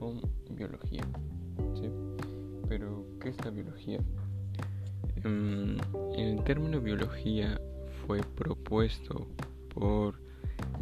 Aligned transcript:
con 0.00 0.20
biología. 0.56 1.02
¿sí? 1.74 1.90
Pero, 2.68 3.06
¿qué 3.20 3.28
es 3.28 3.44
la 3.44 3.50
biología? 3.50 4.00
Mm, 5.22 5.76
el 6.16 6.42
término 6.44 6.80
biología 6.80 7.60
fue 8.06 8.20
propuesto 8.34 9.28
por 9.74 10.14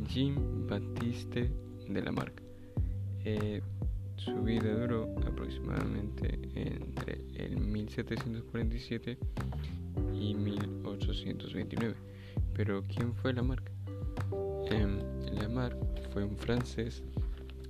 Jean-Baptiste 0.07 1.51
de 1.89 2.03
Lamarck. 2.03 2.41
Eh, 3.25 3.61
su 4.17 4.43
vida 4.43 4.73
duró 4.73 5.13
aproximadamente 5.27 6.39
entre 6.55 7.25
el 7.35 7.59
1747 7.59 9.19
y 10.15 10.35
1829. 10.35 11.95
Pero 12.55 12.85
¿quién 12.87 13.13
fue 13.15 13.33
Lamarck? 13.33 13.71
Eh, 14.71 14.87
Lamarck 15.41 15.77
fue 16.13 16.25
un 16.25 16.37
francés 16.37 17.03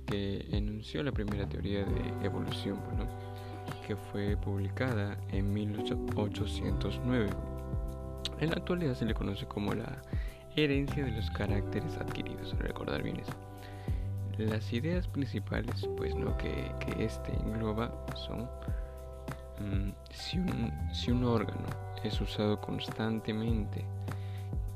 que 0.09 0.45
enunció 0.51 1.03
la 1.03 1.11
primera 1.11 1.47
teoría 1.47 1.83
de 1.85 2.25
evolución, 2.25 2.79
que 3.85 3.95
fue 3.95 4.35
publicada 4.37 5.17
en 5.31 5.53
1809. 5.53 7.29
En 8.39 8.49
la 8.49 8.55
actualidad 8.55 8.95
se 8.95 9.05
le 9.05 9.13
conoce 9.13 9.45
como 9.45 9.73
la 9.73 10.01
herencia 10.55 11.05
de 11.05 11.11
los 11.11 11.29
caracteres 11.31 11.95
adquiridos, 11.97 12.57
recordar 12.57 13.03
bien 13.03 13.17
eso. 13.17 13.33
Las 14.37 14.71
ideas 14.73 15.07
principales 15.07 15.87
pues, 15.97 16.15
¿no? 16.15 16.35
que, 16.37 16.71
que 16.79 17.03
este 17.03 17.33
engloba 17.33 17.93
son 18.15 18.49
mm, 19.59 19.91
si, 20.11 20.39
un, 20.39 20.71
si 20.93 21.11
un 21.11 21.25
órgano 21.25 21.67
es 22.03 22.19
usado 22.21 22.59
constantemente, 22.61 23.85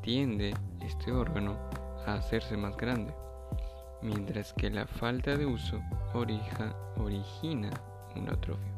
tiende 0.01 0.53
este 0.81 1.11
órgano 1.11 1.57
a 2.05 2.15
hacerse 2.15 2.57
más 2.57 2.75
grande, 2.75 3.13
mientras 4.03 4.53
que 4.53 4.69
la 4.69 4.85
falta 4.85 5.37
de 5.37 5.45
uso 5.45 5.81
origina 6.13 7.69
una 8.15 8.33
atrofia. 8.33 8.71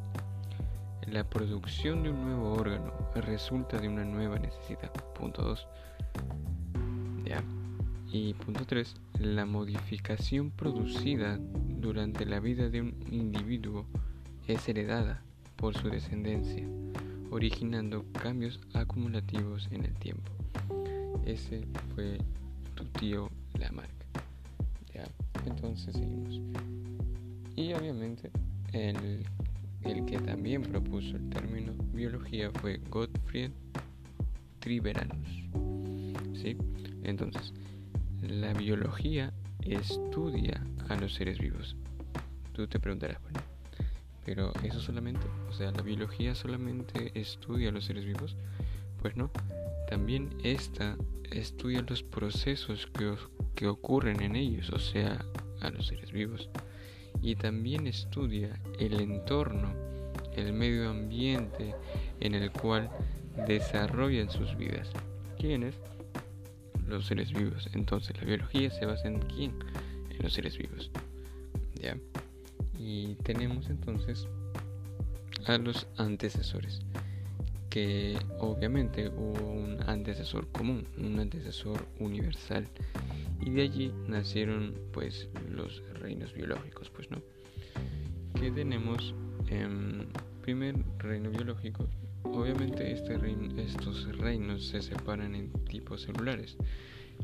La 1.06 1.24
producción 1.24 2.02
de 2.02 2.10
un 2.10 2.24
nuevo 2.24 2.52
órgano 2.54 2.92
resulta 3.14 3.78
de 3.78 3.88
una 3.88 4.04
nueva 4.04 4.38
necesidad. 4.38 4.90
Punto 5.14 5.42
2. 5.42 5.68
Ya. 7.24 7.42
Y 8.10 8.34
punto 8.34 8.64
3. 8.64 8.94
La 9.20 9.46
modificación 9.46 10.50
producida 10.50 11.38
durante 11.80 12.26
la 12.26 12.40
vida 12.40 12.68
de 12.68 12.80
un 12.80 12.94
individuo 13.10 13.86
es 14.46 14.68
heredada 14.68 15.22
por 15.56 15.76
su 15.76 15.88
descendencia, 15.90 16.66
originando 17.30 18.04
cambios 18.12 18.60
acumulativos 18.74 19.68
en 19.70 19.84
el 19.84 19.94
tiempo. 19.94 20.32
Ese 21.24 21.66
fue 21.94 22.18
tu 22.74 22.84
tío 22.84 23.30
Lamarck. 23.58 23.95
Entonces 25.46 25.94
seguimos. 25.94 26.40
Y 27.54 27.72
obviamente 27.72 28.30
el 28.72 29.24
el 29.90 30.04
que 30.04 30.18
también 30.18 30.62
propuso 30.62 31.16
el 31.16 31.28
término 31.30 31.72
biología 31.92 32.50
fue 32.60 32.80
Gottfried 32.90 33.52
Triveranus. 34.58 35.28
¿Sí? 36.34 36.56
Entonces, 37.04 37.52
la 38.20 38.52
biología 38.52 39.32
estudia 39.62 40.60
a 40.88 40.96
los 40.96 41.14
seres 41.14 41.38
vivos. 41.38 41.76
Tú 42.52 42.66
te 42.66 42.80
preguntarás, 42.80 43.20
bueno, 43.22 43.40
pero 44.24 44.52
eso 44.64 44.80
solamente, 44.80 45.26
o 45.48 45.52
sea, 45.52 45.70
la 45.70 45.82
biología 45.82 46.34
solamente 46.34 47.12
estudia 47.18 47.68
a 47.68 47.72
los 47.72 47.84
seres 47.84 48.04
vivos. 48.04 48.36
Pues 49.00 49.16
no, 49.16 49.30
también 49.88 50.30
esta 50.42 50.96
estudia 51.30 51.84
los 51.88 52.02
procesos 52.02 52.86
que, 52.86 53.14
que 53.54 53.66
ocurren 53.66 54.22
en 54.22 54.36
ellos, 54.36 54.70
o 54.70 54.78
sea, 54.78 55.24
a 55.60 55.70
los 55.70 55.86
seres 55.86 56.12
vivos 56.12 56.48
y 57.22 57.34
también 57.34 57.86
estudia 57.86 58.60
el 58.78 59.00
entorno, 59.00 59.72
el 60.34 60.52
medio 60.52 60.90
ambiente 60.90 61.74
en 62.20 62.34
el 62.34 62.50
cual 62.52 62.90
desarrollan 63.46 64.30
sus 64.30 64.56
vidas. 64.56 64.90
¿Quiénes? 65.38 65.74
Los 66.86 67.06
seres 67.06 67.32
vivos. 67.32 67.68
Entonces, 67.74 68.16
la 68.18 68.24
biología 68.24 68.70
se 68.70 68.86
basa 68.86 69.08
en 69.08 69.18
quién? 69.20 69.52
En 70.10 70.22
los 70.22 70.34
seres 70.34 70.56
vivos. 70.56 70.90
¿Ya? 71.74 71.96
Y 72.78 73.16
tenemos 73.16 73.68
entonces 73.70 74.28
a 75.46 75.58
los 75.58 75.86
antecesores. 75.96 76.80
Que 77.76 78.16
obviamente 78.38 79.08
hubo 79.10 79.50
un 79.50 79.82
antecesor 79.86 80.48
común, 80.48 80.88
un 80.96 81.20
antecesor 81.20 81.86
universal. 82.00 82.66
Y 83.38 83.50
de 83.50 83.60
allí 83.60 83.92
nacieron 84.08 84.72
pues 84.94 85.28
los 85.50 85.82
reinos 86.00 86.32
biológicos 86.32 86.88
pues 86.88 87.10
no 87.10 87.20
que 88.40 88.50
tenemos 88.50 89.14
en 89.48 90.08
primer 90.40 90.74
reino 90.96 91.30
biológico. 91.30 91.86
Obviamente 92.22 92.92
este 92.92 93.18
estos 93.58 94.16
reinos 94.16 94.68
se 94.68 94.80
separan 94.80 95.34
en 95.34 95.52
tipos 95.64 96.00
celulares. 96.00 96.56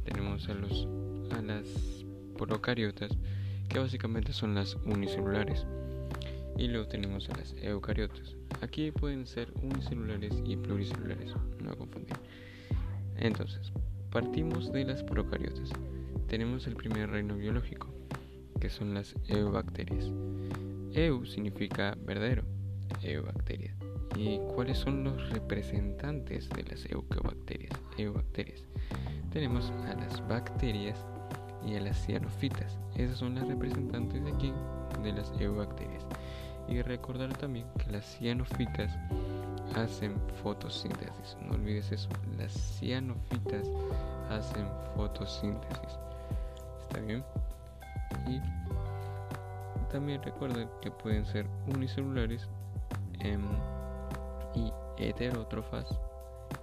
Tenemos 0.04 0.50
a 0.50 0.54
los 0.54 0.86
a 1.30 1.40
las 1.40 1.66
procariotas 2.36 3.10
que 3.70 3.78
básicamente 3.78 4.34
son 4.34 4.54
las 4.54 4.74
unicelulares 4.84 5.66
y 6.56 6.68
luego 6.68 6.88
tenemos 6.88 7.28
a 7.30 7.36
las 7.36 7.54
eucariotas 7.62 8.36
aquí 8.60 8.90
pueden 8.90 9.26
ser 9.26 9.52
unicelulares 9.62 10.42
y 10.44 10.56
pluricelulares 10.56 11.34
no 11.62 11.76
confundir 11.76 12.16
entonces 13.16 13.72
partimos 14.10 14.72
de 14.72 14.84
las 14.84 15.02
procariotas 15.02 15.70
tenemos 16.32 16.66
el 16.66 16.76
primer 16.76 17.10
reino 17.10 17.36
biológico, 17.36 17.88
que 18.58 18.70
son 18.70 18.94
las 18.94 19.14
eubacterias. 19.28 20.10
Eu 20.94 21.26
significa 21.26 21.94
verdadero, 22.06 22.42
eubacterias. 23.02 23.76
¿Y 24.16 24.38
cuáles 24.54 24.78
son 24.78 25.04
los 25.04 25.28
representantes 25.28 26.48
de 26.48 26.62
las 26.62 26.86
eubacterias? 26.90 27.78
eubacterias? 27.98 28.64
Tenemos 29.30 29.70
a 29.84 29.92
las 29.92 30.26
bacterias 30.26 31.04
y 31.66 31.74
a 31.74 31.82
las 31.82 32.02
cianofitas. 32.02 32.78
Esas 32.96 33.18
son 33.18 33.34
las 33.34 33.46
representantes 33.46 34.24
de 34.24 34.32
aquí, 34.32 34.54
de 35.02 35.12
las 35.12 35.30
eubacterias. 35.38 35.91
Y 36.72 36.80
recordar 36.80 37.36
también 37.36 37.66
que 37.76 37.92
las 37.92 38.06
cianofitas 38.16 38.90
hacen 39.76 40.14
fotosíntesis. 40.42 41.36
No 41.42 41.52
olvides 41.52 41.92
eso. 41.92 42.08
Las 42.38 42.52
cianofitas 42.52 43.68
hacen 44.30 44.66
fotosíntesis 44.96 45.98
bien 47.00 47.24
y 48.26 48.40
también 49.90 50.22
recuerden 50.22 50.68
que 50.80 50.90
pueden 50.90 51.24
ser 51.26 51.46
unicelulares 51.74 52.48
em, 53.20 53.42
y 54.54 54.72
heterótrofas 54.98 55.86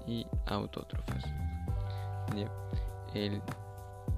y 0.08 0.26
autótrofas 0.46 1.24
el, 3.14 3.41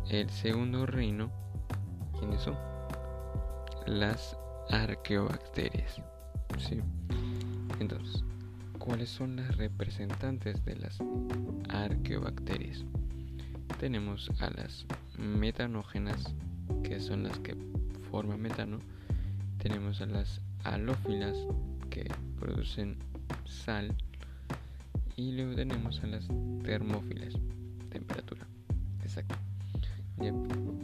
el 0.09 0.29
segundo 0.29 0.85
reino 0.85 1.31
¿quiénes 2.19 2.41
son? 2.41 2.57
las 3.85 4.37
arqueobacterias 4.71 6.01
¿sí? 6.57 6.79
entonces 7.79 8.23
¿cuáles 8.79 9.09
son 9.09 9.35
las 9.35 9.57
representantes 9.57 10.63
de 10.65 10.75
las 10.75 10.97
arqueobacterias? 11.69 12.85
tenemos 13.81 14.29
a 14.39 14.51
las 14.51 14.85
metanógenas, 15.17 16.35
que 16.83 16.99
son 16.99 17.23
las 17.23 17.39
que 17.39 17.57
forman 18.11 18.39
metano. 18.39 18.77
Tenemos 19.57 20.01
a 20.01 20.05
las 20.05 20.39
halófilas, 20.63 21.35
que 21.89 22.07
producen 22.39 22.97
sal. 23.45 23.95
Y 25.15 25.31
luego 25.31 25.55
tenemos 25.55 25.99
a 26.03 26.07
las 26.07 26.27
termófilas, 26.63 27.33
temperatura. 27.89 28.45
Exacto. 29.01 29.33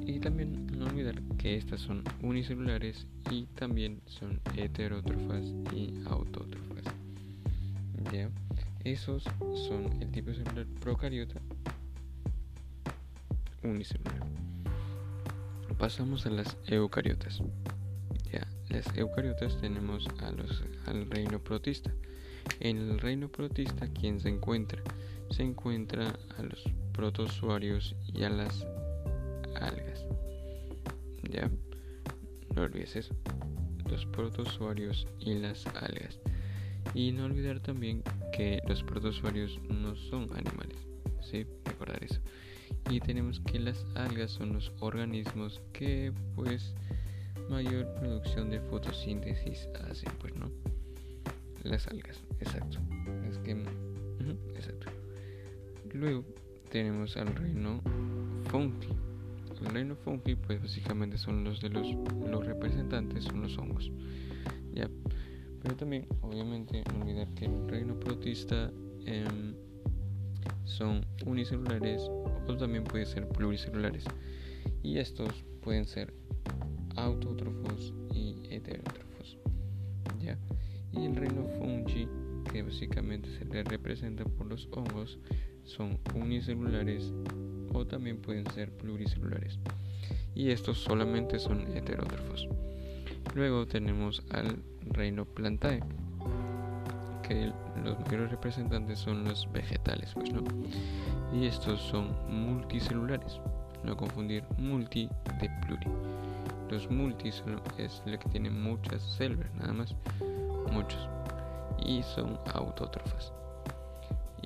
Y 0.06 0.20
también 0.20 0.68
no 0.78 0.86
olvidar 0.86 1.22
que 1.38 1.58
estas 1.58 1.82
son 1.82 2.04
unicelulares 2.22 3.06
y 3.30 3.46
también 3.56 4.02
son 4.06 4.42
heterótrofas 4.56 5.46
y 5.76 6.02
autótrofas. 6.06 6.84
¿Ya? 8.12 8.30
Esos 8.84 9.24
son 9.68 10.02
el 10.02 10.12
tipo 10.12 10.34
celular 10.34 10.66
procariota 10.80 11.42
unicelular. 13.64 14.26
Pasamos 15.78 16.26
a 16.26 16.30
las 16.30 16.58
eucariotas. 16.68 17.42
Ya, 18.32 18.48
las 18.70 18.96
eucariotas 18.98 19.60
tenemos 19.60 20.08
a 20.20 20.32
los, 20.32 20.64
al 20.86 21.10
reino 21.10 21.40
protista. 21.40 21.92
En 22.60 22.78
el 22.78 23.00
reino 23.00 23.28
protista, 23.28 23.88
¿quién 23.88 24.20
se 24.20 24.30
encuentra? 24.30 24.82
Se 25.30 25.44
encuentra 25.44 26.18
a 26.38 26.44
los 26.44 26.64
protozoarios 26.94 27.96
y 28.14 28.24
a 28.24 28.30
las 28.30 28.66
algas. 29.58 30.06
Ya, 31.30 31.50
no 32.56 32.62
olvides 32.64 32.96
eso. 32.96 33.16
Los 33.90 34.06
protozoarios 34.08 35.08
y 35.20 35.36
las 35.36 35.66
algas. 35.68 36.20
Y 36.94 37.12
no 37.12 37.26
olvidar 37.26 37.60
también 37.60 38.04
que 38.34 38.62
los 38.68 38.84
protozoarios 38.84 39.60
no 39.70 39.96
son 39.96 40.30
animales. 40.36 40.78
¿Sí? 41.22 41.46
Recordar 41.66 42.04
eso 42.04 42.22
y 42.90 43.00
tenemos 43.00 43.40
que 43.42 43.60
las 43.60 43.86
algas 43.96 44.32
son 44.32 44.54
los 44.54 44.72
organismos 44.80 45.62
que 45.74 46.14
pues 46.36 46.74
mayor 47.50 47.94
producción 47.96 48.50
de 48.50 48.60
fotosíntesis 48.62 49.68
hacen, 49.90 50.12
pues 50.20 50.36
no. 50.36 50.52
Las 51.64 51.88
algas, 51.88 52.24
exacto. 52.40 52.80
Es 53.30 53.38
que, 53.40 53.52
exacto. 54.56 54.88
Luego 55.94 56.24
tenemos 56.70 57.18
al 57.18 57.34
reino 57.36 57.82
fungi. 58.50 58.90
El 59.62 59.74
reino 59.74 59.96
fungi, 59.96 60.36
pues 60.36 60.62
básicamente 60.62 61.18
son 61.18 61.44
los 61.44 61.62
de 61.62 61.70
los, 61.70 61.88
los 62.30 62.46
representantes, 62.46 63.24
son 63.24 63.42
los 63.42 63.58
hongos. 63.58 63.92
Ya. 64.74 64.90
Pero 65.64 65.76
también, 65.76 66.08
obviamente, 66.22 66.84
no 66.94 67.02
olvidar 67.02 67.28
que 67.34 67.46
el 67.46 67.68
reino 67.68 68.00
protista 68.00 68.72
em, 69.06 69.56
son 70.64 71.06
unicelulares 71.26 72.10
o 72.48 72.56
también 72.58 72.84
pueden 72.84 73.08
ser 73.08 73.28
pluricelulares. 73.28 74.06
Y 74.84 75.00
estos 75.00 75.44
pueden 75.62 75.86
ser 75.86 76.14
autótrofos 76.96 77.94
y 78.14 78.36
heterótrofos. 78.50 79.38
¿ya? 80.22 80.38
Y 80.94 81.06
el 81.06 81.16
reino 81.16 81.46
fungi, 81.58 82.08
que 82.52 82.64
básicamente 82.64 83.30
se 83.38 83.46
le 83.46 83.64
representa 83.64 84.24
por 84.24 84.48
los 84.48 84.68
hongos, 84.72 85.20
son 85.64 86.00
unicelulares 86.16 87.14
también 87.86 88.18
pueden 88.18 88.50
ser 88.52 88.72
pluricelulares. 88.72 89.60
Y 90.34 90.52
estos 90.52 90.80
solamente 90.80 91.40
son 91.40 91.68
heterótrofos. 91.76 92.48
Luego 93.36 93.68
tenemos 93.68 94.24
al 94.32 94.64
reino 94.92 95.26
plantae, 95.26 95.82
que 97.28 97.52
los 97.84 98.00
mayores 98.00 98.32
representantes 98.32 99.00
son 99.00 99.26
los 99.26 99.52
vegetales, 99.52 100.12
pues 100.14 100.32
no. 100.32 100.42
Y 101.34 101.46
estos 101.46 101.82
son 101.82 102.16
multicelulares, 102.30 103.40
no 103.84 103.98
confundir 103.98 104.44
multi 104.58 105.10
de 105.40 105.50
pluri. 105.66 105.88
Los 106.70 106.90
multis 106.90 107.44
es 107.78 108.02
lo 108.06 108.20
que 108.20 108.30
tienen 108.30 108.62
muchas 108.62 109.02
células, 109.02 109.54
nada 109.56 109.74
más, 109.74 109.96
muchos, 110.72 111.08
y 111.86 112.02
son 112.04 112.40
autótrofas. 112.54 113.32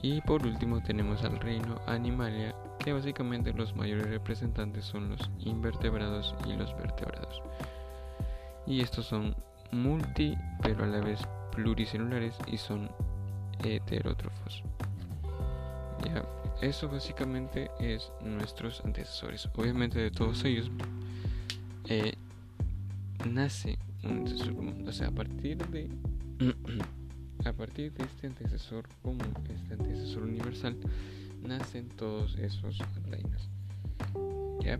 Y 0.01 0.21
por 0.21 0.45
último 0.45 0.81
tenemos 0.81 1.23
al 1.23 1.39
reino 1.39 1.79
Animalia, 1.85 2.55
que 2.83 2.93
básicamente 2.93 3.53
los 3.53 3.75
mayores 3.75 4.09
representantes 4.09 4.85
son 4.85 5.09
los 5.09 5.29
invertebrados 5.39 6.35
y 6.47 6.53
los 6.53 6.75
vertebrados. 6.75 7.41
Y 8.65 8.81
estos 8.81 9.05
son 9.05 9.35
multi, 9.71 10.35
pero 10.61 10.83
a 10.83 10.87
la 10.87 10.99
vez 10.99 11.21
pluricelulares 11.55 12.35
y 12.47 12.57
son 12.57 12.89
heterótrofos. 13.63 14.63
Ya, 16.05 16.25
eso 16.61 16.89
básicamente 16.89 17.69
es 17.79 18.11
nuestros 18.21 18.81
antecesores. 18.83 19.47
Obviamente 19.55 19.99
de 19.99 20.11
todos 20.11 20.43
ellos 20.45 20.71
eh, 21.87 22.13
nace 23.29 23.77
un 24.03 24.25
común. 24.55 24.87
O 24.87 24.91
sea, 24.91 25.09
a 25.09 25.11
partir 25.11 25.57
de 25.67 25.89
a 27.45 27.53
partir 27.53 27.91
de 27.93 28.03
este 28.03 28.27
antecesor 28.27 28.87
común, 29.01 29.21
este 29.49 29.73
antecesor 29.73 30.23
universal, 30.23 30.77
nacen 31.43 31.89
todos 31.89 32.37
esos 32.37 32.77
reinos. 33.09 33.49
¿Ya? 34.61 34.79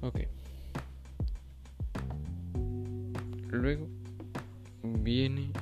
Ok. 0.00 0.20
Luego 3.50 3.88
vienen 4.82 5.52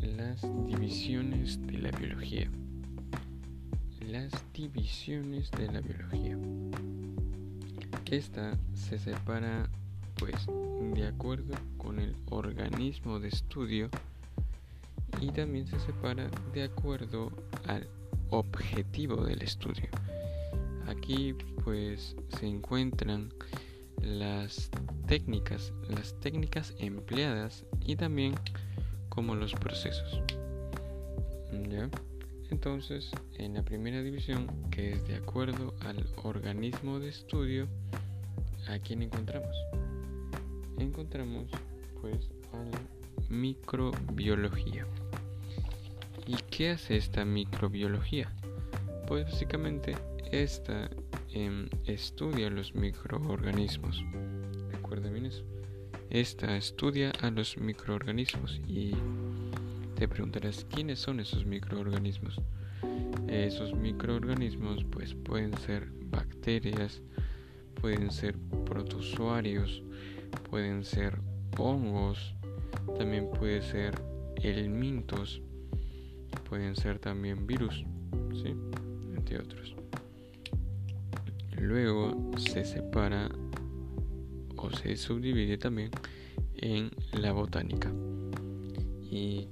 las 0.00 0.42
divisiones 0.66 1.64
de 1.66 1.78
la 1.78 1.90
biología. 1.92 2.50
Las 4.00 4.32
divisiones 4.52 5.50
de 5.52 5.72
la 5.72 5.80
biología. 5.80 6.38
Esta 8.10 8.56
se 8.74 8.98
separa 8.98 9.68
pues 10.16 10.46
de 10.94 11.06
acuerdo 11.06 11.54
con 11.78 11.98
el 11.98 12.14
organismo 12.30 13.18
de 13.18 13.28
estudio 13.28 13.88
y 15.20 15.30
también 15.30 15.66
se 15.66 15.80
separa 15.80 16.28
de 16.52 16.64
acuerdo 16.64 17.32
al 17.66 17.88
objetivo 18.38 19.24
del 19.24 19.42
estudio. 19.42 19.88
Aquí 20.86 21.34
pues 21.62 22.16
se 22.38 22.46
encuentran 22.46 23.32
las 24.02 24.70
técnicas, 25.06 25.72
las 25.88 26.18
técnicas 26.20 26.74
empleadas 26.78 27.64
y 27.80 27.96
también 27.96 28.34
como 29.08 29.34
los 29.34 29.54
procesos. 29.54 30.20
¿Ya? 31.70 31.88
Entonces, 32.50 33.10
en 33.38 33.54
la 33.54 33.62
primera 33.62 34.02
división, 34.02 34.46
que 34.70 34.92
es 34.92 35.06
de 35.08 35.16
acuerdo 35.16 35.74
al 35.80 36.04
organismo 36.22 37.00
de 37.00 37.08
estudio, 37.08 37.66
¿a 38.68 38.78
quién 38.78 39.02
encontramos? 39.02 39.56
Encontramos 40.78 41.50
pues 42.00 42.28
a 42.52 42.58
la 42.64 42.78
microbiología. 43.28 44.86
¿Y 46.26 46.36
qué 46.50 46.70
hace 46.70 46.96
esta 46.96 47.24
microbiología? 47.24 48.32
Pues 49.06 49.24
básicamente 49.24 49.94
esta 50.32 50.88
em, 51.32 51.68
estudia 51.84 52.48
los 52.48 52.74
microorganismos. 52.74 54.02
Recuerda 54.70 55.10
bien 55.10 55.26
eso. 55.26 55.44
Esta 56.08 56.56
estudia 56.56 57.12
a 57.20 57.30
los 57.30 57.58
microorganismos 57.58 58.60
y 58.66 58.92
te 59.96 60.08
preguntarás 60.08 60.66
quiénes 60.70 60.98
son 60.98 61.20
esos 61.20 61.44
microorganismos. 61.44 62.40
Esos 63.28 63.74
microorganismos 63.74 64.84
pues 64.84 65.14
pueden 65.14 65.56
ser 65.58 65.88
bacterias, 66.06 67.02
pueden 67.80 68.10
ser 68.10 68.38
protozoarios, 68.64 69.82
pueden 70.50 70.84
ser 70.84 71.18
hongos, 71.58 72.34
también 72.96 73.30
puede 73.30 73.62
ser 73.62 73.94
helmintos, 74.36 75.42
pueden 76.54 76.76
ser 76.76 77.00
también 77.00 77.48
virus, 77.48 77.84
entre 79.16 79.40
otros. 79.40 79.74
Luego 81.58 82.30
se 82.38 82.64
separa 82.64 83.28
o 84.54 84.70
se 84.70 84.96
subdivide 84.96 85.58
también 85.58 85.90
en 86.58 86.92
la 87.10 87.32
botánica. 87.32 87.90
¿Y 89.02 89.48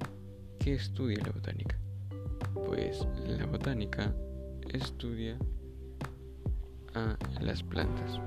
qué 0.61 0.75
estudia 0.75 1.19
la 1.27 1.33
botánica? 1.33 1.77
Pues 2.55 3.05
la 3.27 3.47
botánica 3.47 4.15
estudia 4.73 5.37
a 6.95 7.17
las 7.41 7.65
plantas. 7.65 8.21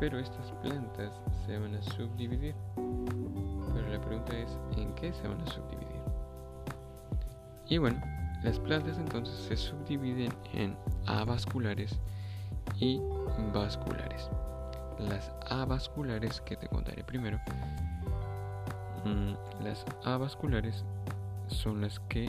Pero 0.00 0.18
estas 0.18 0.50
plantas 0.62 1.12
se 1.44 1.58
van 1.58 1.74
a 1.74 1.82
subdividir. 1.82 2.54
Pero 2.74 3.86
la 3.90 4.00
pregunta 4.00 4.32
es, 4.38 4.56
¿en 4.78 4.94
qué 4.94 5.12
se 5.12 5.28
van 5.28 5.42
a 5.42 5.46
subdividir? 5.46 5.87
Y 7.68 7.78
bueno, 7.78 8.00
las 8.42 8.58
plantas 8.58 8.98
entonces 8.98 9.34
se 9.46 9.56
subdividen 9.56 10.32
en 10.54 10.76
avasculares 11.06 11.98
y 12.80 13.00
vasculares. 13.52 14.30
Las 14.98 15.30
avasculares 15.50 16.40
que 16.40 16.56
te 16.56 16.66
contaré 16.68 17.04
primero. 17.04 17.38
Mm, 19.04 19.34
las 19.62 19.84
avasculares 20.04 20.84
son 21.48 21.82
las 21.82 22.00
que 22.00 22.28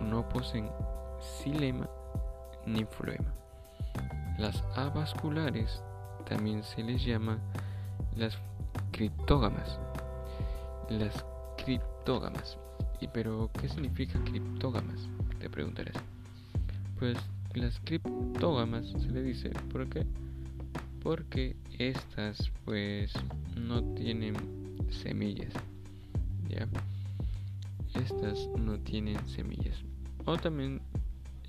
no 0.00 0.28
poseen 0.28 0.70
xilema 1.20 1.88
ni 2.64 2.84
floema. 2.84 3.32
Las 4.38 4.62
avasculares 4.74 5.82
también 6.28 6.62
se 6.62 6.82
les 6.82 7.04
llama 7.04 7.38
las 8.16 8.38
criptógamas. 8.90 9.78
Las 10.88 11.24
criptógamas. 11.56 12.58
¿Y 13.00 13.08
pero 13.08 13.50
qué 13.60 13.68
significa 13.68 14.18
criptógamas? 14.24 15.08
Te 15.38 15.50
preguntarás. 15.50 15.96
Pues 16.98 17.16
las 17.54 17.78
criptógamas 17.80 18.86
se 18.86 19.10
le 19.10 19.22
dice, 19.22 19.50
¿por 19.70 19.86
qué? 19.88 20.06
Porque 21.02 21.56
estas 21.78 22.50
pues 22.64 23.12
no 23.56 23.82
tienen 23.94 24.34
semillas. 24.90 25.52
¿Ya? 26.48 26.68
Estas 27.94 28.48
no 28.58 28.78
tienen 28.78 29.18
semillas. 29.26 29.76
O 30.24 30.36
también 30.36 30.80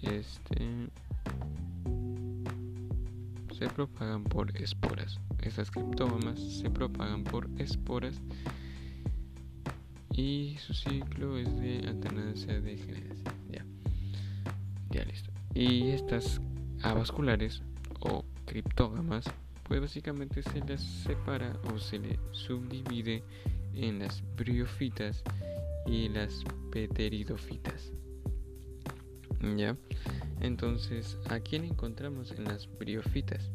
este 0.02 0.90
se 3.58 3.68
propagan 3.70 4.24
por 4.24 4.56
esporas. 4.56 5.20
Estas 5.42 5.72
criptógamas 5.72 6.40
se 6.40 6.70
propagan 6.70 7.24
por 7.24 7.50
esporas 7.58 8.22
y 10.18 10.58
su 10.58 10.74
ciclo 10.74 11.38
es 11.38 11.56
de 11.60 11.88
alternancia 11.88 12.60
de 12.60 12.76
generación. 12.76 13.36
Ya, 13.50 13.66
ya 14.90 15.06
listo. 15.06 15.32
Y 15.54 15.90
estas 15.90 16.42
avasculares 16.82 17.62
o 18.00 18.26
criptógamas, 18.46 19.26
pues 19.64 19.80
básicamente 19.80 20.42
se 20.42 20.60
las 20.62 20.82
separa 20.82 21.56
o 21.72 21.78
se 21.78 22.00
le 22.00 22.20
subdivide 22.32 23.24
en 23.76 24.00
las 24.00 24.24
briofitas 24.36 25.24
y 25.86 26.10
las 26.10 26.44
pteridofitas. 26.72 27.94
¿Ya? 29.56 29.78
Entonces, 30.42 31.20
¿a 31.30 31.40
quién 31.40 31.64
encontramos 31.64 32.32
en 32.32 32.46
las 32.46 32.68
briofitas? 32.80 33.52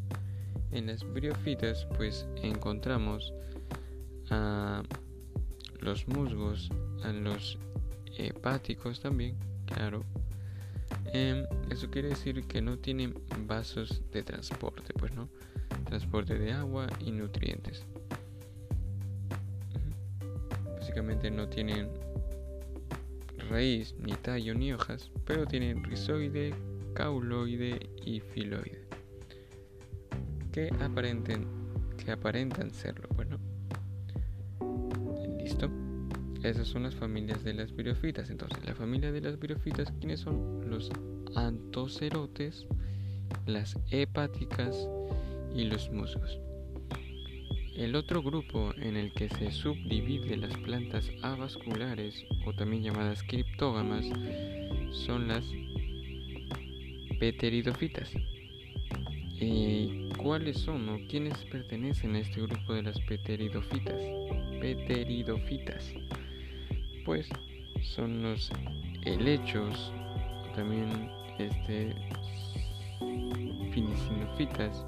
En 0.71 0.87
las 0.87 1.02
briofitas 1.12 1.87
pues 1.97 2.25
encontramos 2.37 3.33
a 4.31 4.83
los 5.83 6.07
musgos, 6.09 6.71
a 7.05 7.12
los 7.12 7.59
hepáticos 8.17 9.01
también, 9.01 9.37
claro. 9.67 10.05
Em, 11.12 11.45
eso 11.71 11.91
quiere 11.91 12.09
decir 12.09 12.45
que 12.47 12.62
no 12.62 12.79
tienen 12.79 13.15
vasos 13.47 14.03
de 14.12 14.23
transporte, 14.23 14.93
pues 14.95 15.12
no, 15.15 15.29
transporte 15.85 16.39
de 16.39 16.53
agua 16.53 16.87
y 17.01 17.11
nutrientes. 17.11 17.85
Básicamente 20.79 21.31
no 21.31 21.49
tienen 21.49 21.89
raíz, 23.49 23.95
ni 23.99 24.12
tallo, 24.12 24.55
ni 24.55 24.73
hojas, 24.73 25.11
pero 25.27 25.47
tienen 25.47 25.83
rizoide, 25.85 26.55
cauloide 26.95 27.91
y 28.05 28.21
filoide. 28.21 28.87
Que 30.53 30.71
aparenten, 30.81 31.47
que 32.03 32.12
aparentan 32.12 32.71
serlo, 32.71 33.09
Esas 36.42 36.66
son 36.66 36.82
las 36.82 36.94
familias 36.94 37.44
de 37.44 37.54
las 37.54 37.75
viriofitas. 37.75 38.28
Entonces, 38.28 38.64
la 38.64 38.75
familia 38.75 39.12
de 39.12 39.20
las 39.20 39.38
viriofitas, 39.38 39.92
¿quiénes 40.00 40.20
son? 40.20 40.68
Los 40.68 40.90
antocerotes, 41.37 42.66
las 43.46 43.78
hepáticas 43.90 44.88
y 45.54 45.64
los 45.64 45.90
musgos. 45.90 46.38
El 47.76 47.94
otro 47.94 48.22
grupo 48.22 48.72
en 48.76 48.96
el 48.96 49.12
que 49.12 49.28
se 49.28 49.50
subdivide 49.50 50.37
las 50.37 50.56
plantas 50.58 51.11
avasculares 51.22 52.25
o 52.44 52.52
también 52.52 52.82
llamadas 52.82 53.22
criptógamas 53.22 54.04
son 54.90 55.28
las 55.28 55.44
pteridofitas. 57.18 58.11
¿Y 59.40 60.11
cuáles 60.18 60.58
son 60.58 60.88
o 60.88 60.99
quiénes 61.08 61.37
pertenecen 61.46 62.14
a 62.16 62.18
este 62.18 62.42
grupo 62.42 62.75
de 62.75 62.82
las 62.82 63.00
pteridofitas? 63.00 64.00
Pteridofitas. 64.61 65.94
Pues 67.04 67.28
son 67.80 68.23
los 68.23 68.50
helechos, 69.04 69.92
también 70.54 71.11
este 71.38 71.94
finicinofitas, 73.73 74.87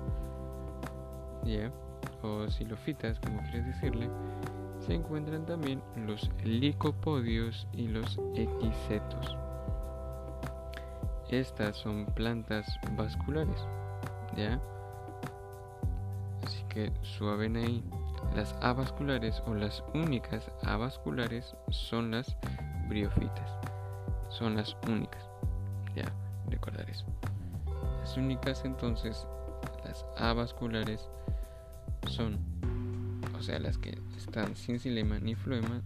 ¿ya? 1.44 1.72
o 2.22 2.48
silofitas, 2.48 3.18
como 3.20 3.42
quieres 3.42 3.66
decirle, 3.66 4.08
se 4.78 4.94
encuentran 4.94 5.44
también 5.46 5.82
los 5.96 6.30
licopodios 6.44 7.66
y 7.72 7.88
los 7.88 8.18
equisetos. 8.34 9.36
Estas 11.28 11.76
son 11.76 12.06
plantas 12.06 12.66
vasculares, 12.92 13.66
¿ya? 14.36 14.60
Así 16.44 16.62
que 16.68 16.92
suaven 17.02 17.56
ahí. 17.56 17.82
Las 18.34 18.52
avasculares 18.60 19.40
o 19.46 19.54
las 19.54 19.84
únicas 19.94 20.50
avasculares 20.62 21.54
son 21.70 22.10
las 22.10 22.36
briofitas. 22.88 23.50
Son 24.28 24.56
las 24.56 24.76
únicas. 24.88 25.22
Ya, 25.94 26.12
recordar 26.50 26.90
eso. 26.90 27.06
Las 28.00 28.16
únicas 28.16 28.64
entonces, 28.64 29.26
las 29.84 30.04
avasculares 30.16 31.08
son, 32.08 32.38
o 33.38 33.42
sea, 33.42 33.60
las 33.60 33.78
que 33.78 33.96
están 34.16 34.56
sin 34.56 34.80
xilema 34.80 35.20
ni 35.20 35.36
floema, 35.36 35.80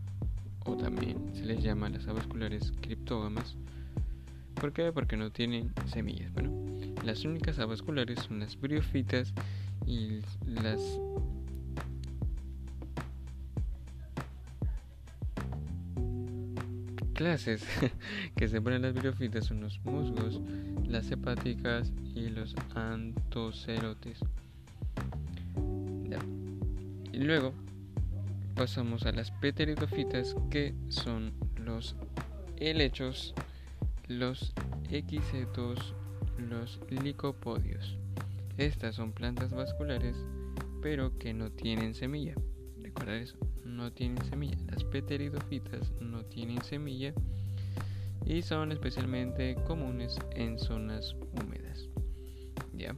o 0.64 0.74
también 0.74 1.30
se 1.34 1.44
les 1.44 1.62
llama 1.62 1.90
las 1.90 2.08
avasculares 2.08 2.72
criptógamas. 2.80 3.56
¿Por 4.54 4.72
qué? 4.72 4.90
Porque 4.90 5.18
no 5.18 5.30
tienen 5.30 5.72
semillas. 5.86 6.32
Bueno, 6.32 6.50
las 7.04 7.24
únicas 7.24 7.58
avasculares 7.58 8.20
son 8.20 8.40
las 8.40 8.58
briofitas 8.58 9.34
y 9.86 10.20
las 10.46 10.80
clases 17.18 17.66
que 18.36 18.46
se 18.46 18.62
ponen 18.62 18.82
las 18.82 18.94
briofitas 18.94 19.46
son 19.46 19.60
los 19.60 19.84
musgos, 19.84 20.40
las 20.86 21.10
hepáticas 21.10 21.92
y 22.14 22.28
los 22.28 22.54
antocerotes. 22.76 24.20
Y 27.12 27.18
luego 27.18 27.52
pasamos 28.54 29.04
a 29.04 29.10
las 29.10 29.32
pteridofitas 29.32 30.36
que 30.48 30.72
son 30.90 31.32
los 31.56 31.96
helechos, 32.58 33.34
los 34.06 34.52
equisetos, 34.88 35.96
los 36.38 36.78
licopodios. 36.88 37.98
Estas 38.56 38.94
son 38.94 39.10
plantas 39.10 39.52
vasculares 39.52 40.14
pero 40.80 41.18
que 41.18 41.34
no 41.34 41.50
tienen 41.50 41.96
semilla. 41.96 42.34
Recuerda 42.80 43.16
eso, 43.16 43.36
no 43.78 43.92
tienen 43.92 44.22
semilla. 44.28 44.58
Las 44.66 44.84
pteridofitas 44.84 45.92
no 46.00 46.24
tienen 46.24 46.62
semilla 46.62 47.14
y 48.26 48.42
son 48.42 48.72
especialmente 48.72 49.54
comunes 49.66 50.18
en 50.32 50.58
zonas 50.58 51.14
húmedas. 51.32 51.88
¿Ya? 52.74 52.96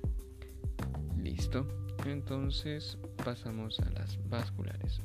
Listo. 1.19 1.67
Entonces 2.07 2.97
pasamos 3.23 3.79
a 3.81 3.91
las 3.91 4.19
vasculares. 4.31 5.03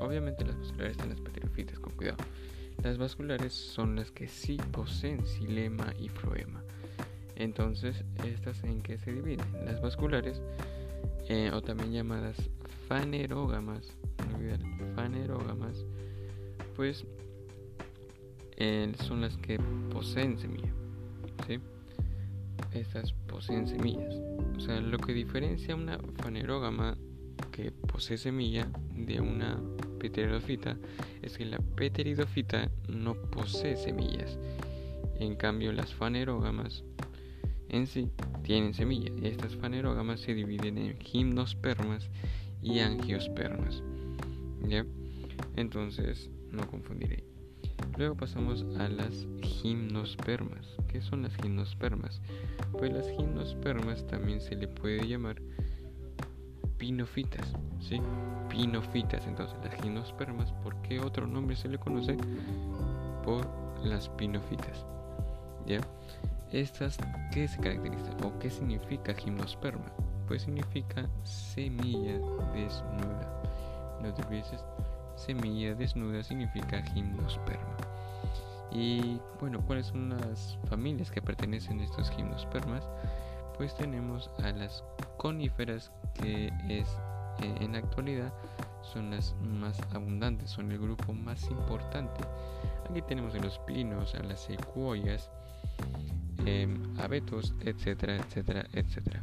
Obviamente 0.00 0.44
las 0.44 0.58
vasculares 0.58 0.92
están 0.92 1.08
las 1.08 1.20
pteridofitas, 1.20 1.78
con 1.78 1.94
cuidado. 1.94 2.18
Las 2.82 2.98
vasculares 2.98 3.54
son 3.54 3.96
las 3.96 4.10
que 4.10 4.28
sí 4.28 4.58
poseen 4.70 5.24
xilema 5.24 5.94
y 5.98 6.10
floema. 6.10 6.62
Entonces, 7.36 8.04
¿estas 8.24 8.62
en 8.64 8.82
qué 8.82 8.98
se 8.98 9.12
dividen? 9.12 9.46
Las 9.64 9.80
vasculares, 9.80 10.42
eh, 11.28 11.50
o 11.54 11.62
también 11.62 11.92
llamadas 11.92 12.36
fanerógamas, 12.86 13.96
olvidar, 14.34 14.60
pues 16.80 17.04
eh, 18.56 18.90
son 19.06 19.20
las 19.20 19.36
que 19.36 19.58
poseen 19.92 20.38
semilla. 20.38 20.72
¿sí? 21.46 21.58
Estas 22.72 23.12
poseen 23.12 23.68
semillas. 23.68 24.14
O 24.56 24.60
sea, 24.60 24.80
lo 24.80 24.96
que 24.96 25.12
diferencia 25.12 25.76
una 25.76 25.98
fanerógama 26.22 26.96
que 27.52 27.70
posee 27.70 28.16
semilla 28.16 28.66
de 28.94 29.20
una 29.20 29.60
pteridofita 29.98 30.78
es 31.20 31.36
que 31.36 31.44
la 31.44 31.58
pteridofita 31.58 32.70
no 32.88 33.12
posee 33.12 33.76
semillas. 33.76 34.38
En 35.18 35.36
cambio, 35.36 35.72
las 35.72 35.92
fanerógamas 35.92 36.82
en 37.68 37.86
sí 37.88 38.08
tienen 38.42 38.72
semillas 38.72 39.12
estas 39.22 39.54
fanerógamas 39.54 40.20
se 40.20 40.32
dividen 40.32 40.78
en 40.78 40.98
gimnospermas 40.98 42.08
y 42.62 42.78
angiospermas. 42.78 43.82
¿Ya? 44.66 44.86
Entonces, 45.56 46.30
no 46.52 46.66
confundiré. 46.66 47.24
Luego 47.96 48.14
pasamos 48.14 48.64
a 48.78 48.88
las 48.88 49.26
gimnospermas. 49.42 50.66
¿Qué 50.88 51.00
son 51.00 51.22
las 51.22 51.34
gimnospermas? 51.36 52.20
Pues 52.72 52.92
las 52.92 53.08
gimnospermas 53.10 54.06
también 54.06 54.40
se 54.40 54.56
le 54.56 54.68
puede 54.68 55.06
llamar 55.06 55.36
pinofitas, 56.78 57.52
¿sí? 57.78 58.00
Pinofitas, 58.48 59.26
entonces 59.26 59.56
las 59.62 59.74
gimnospermas, 59.82 60.50
¿por 60.62 60.80
qué 60.80 60.98
otro 60.98 61.26
nombre 61.26 61.54
se 61.54 61.68
le 61.68 61.78
conoce? 61.78 62.16
Por 63.22 63.46
las 63.84 64.08
pinofitas, 64.08 64.86
¿ya? 65.66 65.80
Estas, 66.52 66.96
¿qué 67.32 67.46
se 67.46 67.60
caracterizan 67.60 68.24
o 68.24 68.38
qué 68.38 68.50
significa 68.50 69.14
gimnosperma? 69.14 69.92
Pues 70.26 70.42
significa 70.42 71.06
semilla 71.22 72.14
desnuda. 72.54 73.42
No 74.02 74.14
te 74.14 74.22
olvides 74.22 74.64
semilla 75.20 75.74
desnuda 75.74 76.22
significa 76.22 76.82
gimnosperma. 76.82 77.76
Y 78.72 79.20
bueno, 79.40 79.60
¿cuáles 79.66 79.86
son 79.86 80.10
las 80.10 80.58
familias 80.68 81.10
que 81.10 81.22
pertenecen 81.22 81.80
a 81.80 81.84
estos 81.84 82.10
gimnospermas? 82.10 82.88
Pues 83.56 83.74
tenemos 83.76 84.30
a 84.42 84.50
las 84.52 84.82
coníferas, 85.16 85.92
que 86.14 86.52
es 86.68 86.88
eh, 87.42 87.54
en 87.60 87.72
la 87.72 87.78
actualidad 87.78 88.32
son 88.92 89.10
las 89.10 89.34
más 89.42 89.78
abundantes, 89.92 90.50
son 90.50 90.72
el 90.72 90.78
grupo 90.78 91.12
más 91.12 91.48
importante. 91.50 92.20
Aquí 92.88 93.02
tenemos 93.02 93.34
a 93.34 93.38
los 93.38 93.58
pinos, 93.60 94.14
a 94.14 94.22
las 94.22 94.40
secuoyas, 94.40 95.30
em, 96.44 96.82
abetos, 96.98 97.54
etcétera, 97.60 98.16
etcétera, 98.16 98.66
etcétera. 98.72 99.22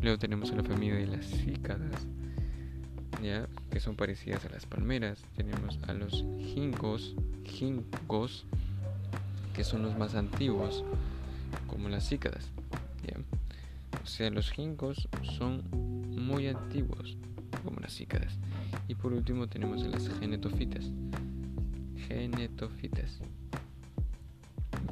Luego 0.00 0.18
tenemos 0.18 0.50
a 0.52 0.56
la 0.56 0.62
familia 0.62 0.96
de 0.96 1.06
las 1.06 1.26
cícadas, 1.26 2.06
que 3.70 3.80
son 3.80 3.96
parecidas 3.96 4.44
a 4.44 4.50
las 4.50 4.66
palmeras. 4.66 5.18
Tenemos 5.36 5.78
a 5.86 5.94
los 5.94 6.24
ginkgos, 6.38 7.14
ginkgos 7.44 8.44
que 9.54 9.64
son 9.64 9.82
los 9.82 9.96
más 9.96 10.14
antiguos, 10.14 10.84
como 11.68 11.88
las 11.88 12.08
cícadas. 12.08 12.50
O 14.02 14.06
sea, 14.06 14.28
los 14.30 14.50
ginkgos 14.50 15.08
son 15.38 15.62
muy 15.70 16.48
antiguos, 16.48 17.16
como 17.64 17.80
las 17.80 17.94
cícadas. 17.94 18.36
Y 18.86 18.94
por 18.94 19.14
último 19.14 19.46
tenemos 19.46 19.82
a 19.82 19.88
las 19.88 20.06
genetofitas. 20.20 20.84
Genetofitas. 22.06 23.20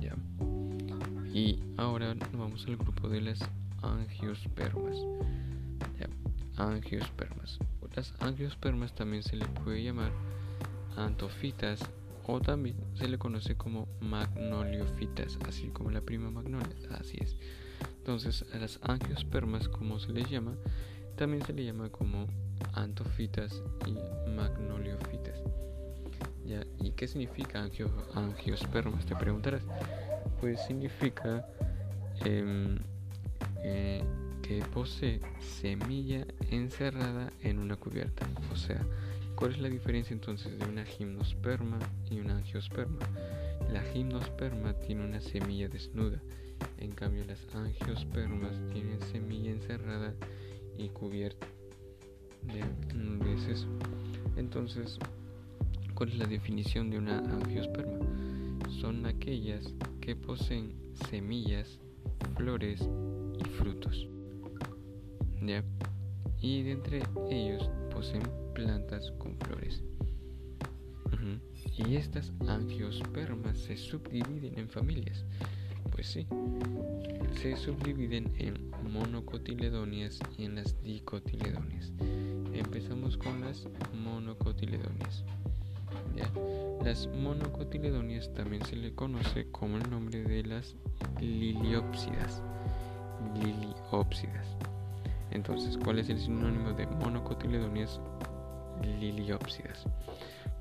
¿Ya? 0.00 0.14
Y 1.34 1.58
ahora 1.76 2.14
vamos 2.32 2.64
al 2.66 2.76
grupo 2.78 3.08
de 3.10 3.20
las 3.20 3.40
angiospermas. 3.82 4.96
angiospermas. 6.56 7.31
Las 7.94 8.14
angiospermas 8.20 8.94
también 8.94 9.22
se 9.22 9.36
le 9.36 9.46
puede 9.46 9.82
llamar 9.82 10.12
antofitas 10.96 11.80
o 12.26 12.40
también 12.40 12.76
se 12.94 13.08
le 13.08 13.18
conoce 13.18 13.56
como 13.56 13.88
magnoliofitas, 14.00 15.38
así 15.46 15.68
como 15.68 15.90
la 15.90 16.00
prima 16.00 16.30
magnolia, 16.30 16.74
así 16.98 17.18
es. 17.20 17.36
Entonces 17.98 18.44
a 18.54 18.58
las 18.58 18.78
angiospermas, 18.82 19.68
como 19.68 19.98
se 19.98 20.12
les 20.12 20.28
llama, 20.30 20.54
también 21.16 21.44
se 21.44 21.52
le 21.52 21.64
llama 21.64 21.90
como 21.90 22.26
antofitas 22.74 23.62
y 23.86 24.30
magnoliofitas. 24.30 25.40
¿Ya? 26.46 26.64
¿Y 26.80 26.92
qué 26.92 27.06
significa 27.06 27.68
angiospermas? 28.14 29.06
Te 29.06 29.14
preguntarás. 29.14 29.62
Pues 30.40 30.60
significa 30.66 31.46
em, 32.24 32.78
eh, 33.62 34.02
que 34.42 34.62
posee 34.74 35.20
semilla 35.40 36.26
encerrada 36.50 37.32
en 37.42 37.58
una 37.58 37.76
cubierta. 37.76 38.26
O 38.52 38.56
sea, 38.56 38.84
¿cuál 39.36 39.52
es 39.52 39.60
la 39.60 39.68
diferencia 39.68 40.12
entonces 40.12 40.58
de 40.58 40.66
una 40.66 40.84
gimnosperma 40.84 41.78
y 42.10 42.20
una 42.20 42.36
angiosperma? 42.36 42.98
La 43.72 43.82
gimnosperma 43.82 44.74
tiene 44.74 45.04
una 45.04 45.20
semilla 45.20 45.68
desnuda, 45.68 46.20
en 46.78 46.90
cambio 46.92 47.24
las 47.24 47.46
angiospermas 47.54 48.52
tienen 48.72 49.00
semilla 49.00 49.50
encerrada 49.50 50.14
y 50.76 50.88
cubierta. 50.88 51.46
¿No 52.94 53.24
es 53.26 53.46
eso? 53.46 53.68
Entonces, 54.36 54.98
¿cuál 55.94 56.10
es 56.10 56.18
la 56.18 56.26
definición 56.26 56.90
de 56.90 56.98
una 56.98 57.18
angiosperma? 57.18 58.04
Son 58.80 59.06
aquellas 59.06 59.72
que 60.00 60.16
poseen 60.16 60.74
semillas, 61.08 61.78
flores 62.36 62.80
y 63.38 63.44
frutos. 63.44 64.08
Y 66.40 66.62
de 66.62 66.72
entre 66.72 67.02
ellos 67.30 67.68
poseen 67.92 68.22
plantas 68.54 69.10
con 69.18 69.36
flores. 69.38 69.82
Y 71.76 71.96
estas 71.96 72.32
angiospermas 72.46 73.58
se 73.58 73.76
subdividen 73.76 74.58
en 74.58 74.68
familias. 74.68 75.24
Pues 75.90 76.08
sí, 76.08 76.26
se 77.40 77.56
subdividen 77.56 78.32
en 78.38 78.70
monocotiledonias 78.92 80.18
y 80.36 80.44
en 80.44 80.56
las 80.56 80.80
dicotiledonias. 80.82 81.92
Empezamos 82.52 83.16
con 83.16 83.40
las 83.40 83.68
monocotiledonias. 84.04 85.24
Las 86.84 87.06
monocotiledonias 87.06 88.32
también 88.34 88.64
se 88.64 88.76
le 88.76 88.94
conoce 88.94 89.50
como 89.50 89.76
el 89.76 89.88
nombre 89.90 90.22
de 90.22 90.42
las 90.42 90.76
liliópsidas. 91.20 92.42
Liliópsidas. 93.36 94.56
Entonces, 95.32 95.78
¿cuál 95.82 95.98
es 95.98 96.08
el 96.08 96.20
sinónimo 96.20 96.72
de 96.72 96.86
monocotiledonias 96.86 98.00
liliópsidas? 98.82 99.84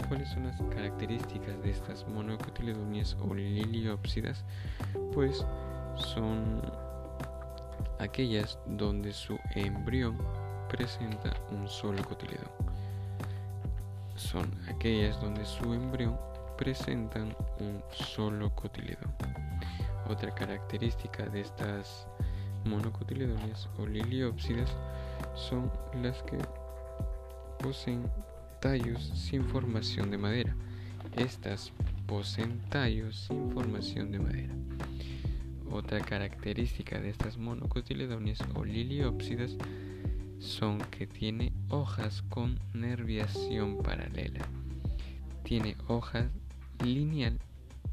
¿Cuáles 0.08 0.30
son 0.30 0.48
las 0.48 0.62
características 0.74 1.62
de 1.62 1.72
estas 1.72 2.08
monocotiledonias 2.08 3.16
o 3.22 3.34
liliópsidas? 3.34 4.44
Pues 5.14 5.46
son 5.96 6.62
aquellas 8.00 8.58
donde 8.66 9.14
su 9.14 9.38
embrión 9.56 10.18
presenta 10.70 11.34
un 11.52 11.68
solo 11.68 12.04
cotiledón. 12.04 12.50
Son 14.16 14.50
aquellas 14.68 15.20
donde 15.22 15.46
su 15.46 15.74
embrión 15.74 16.18
presentan 16.58 17.36
un 17.60 17.84
solo 17.92 18.54
cotiledón. 18.56 19.14
Otra 20.10 20.34
característica 20.34 21.26
de 21.26 21.42
estas 21.42 22.08
monocotiledonias 22.66 23.70
o 23.78 23.86
liliópsidas 23.86 24.70
son 25.36 25.72
las 26.02 26.22
que 26.24 26.38
poseen 27.60 28.04
tallos 28.62 29.12
sin 29.16 29.44
formación 29.46 30.12
de 30.12 30.18
madera. 30.18 30.56
Estas 31.18 31.72
poseen 32.08 32.60
tallos 32.70 33.28
sin 33.28 33.52
formación 33.52 34.12
de 34.12 34.20
madera. 34.20 34.54
Otra 35.72 36.00
característica 36.02 37.00
de 37.00 37.10
estas 37.10 37.38
monocotiledonias 37.38 38.40
o 38.56 38.66
liliópsidas 38.66 39.56
son 40.40 40.80
que 40.80 41.08
tiene 41.08 41.54
hojas 41.70 42.24
con 42.24 42.60
nerviación 42.74 43.78
paralela. 43.78 44.46
Tiene 45.44 45.76
hoja 45.88 46.30
lineal, 46.84 47.40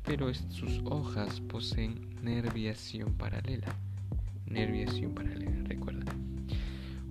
pero 0.05 0.33
sus 0.35 0.81
hojas 0.85 1.41
poseen 1.41 2.17
nerviación 2.23 3.15
paralela 3.15 3.75
nerviación 4.51 5.15
paralela, 5.15 5.63
recuerda. 5.65 6.13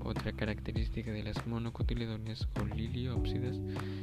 Otra 0.03 0.31
característica 0.31 1.11
de 1.11 1.23
las 1.23 1.45
monocotiledonias 1.47 2.47
o 2.61 2.65
liliópsidas 2.65 3.57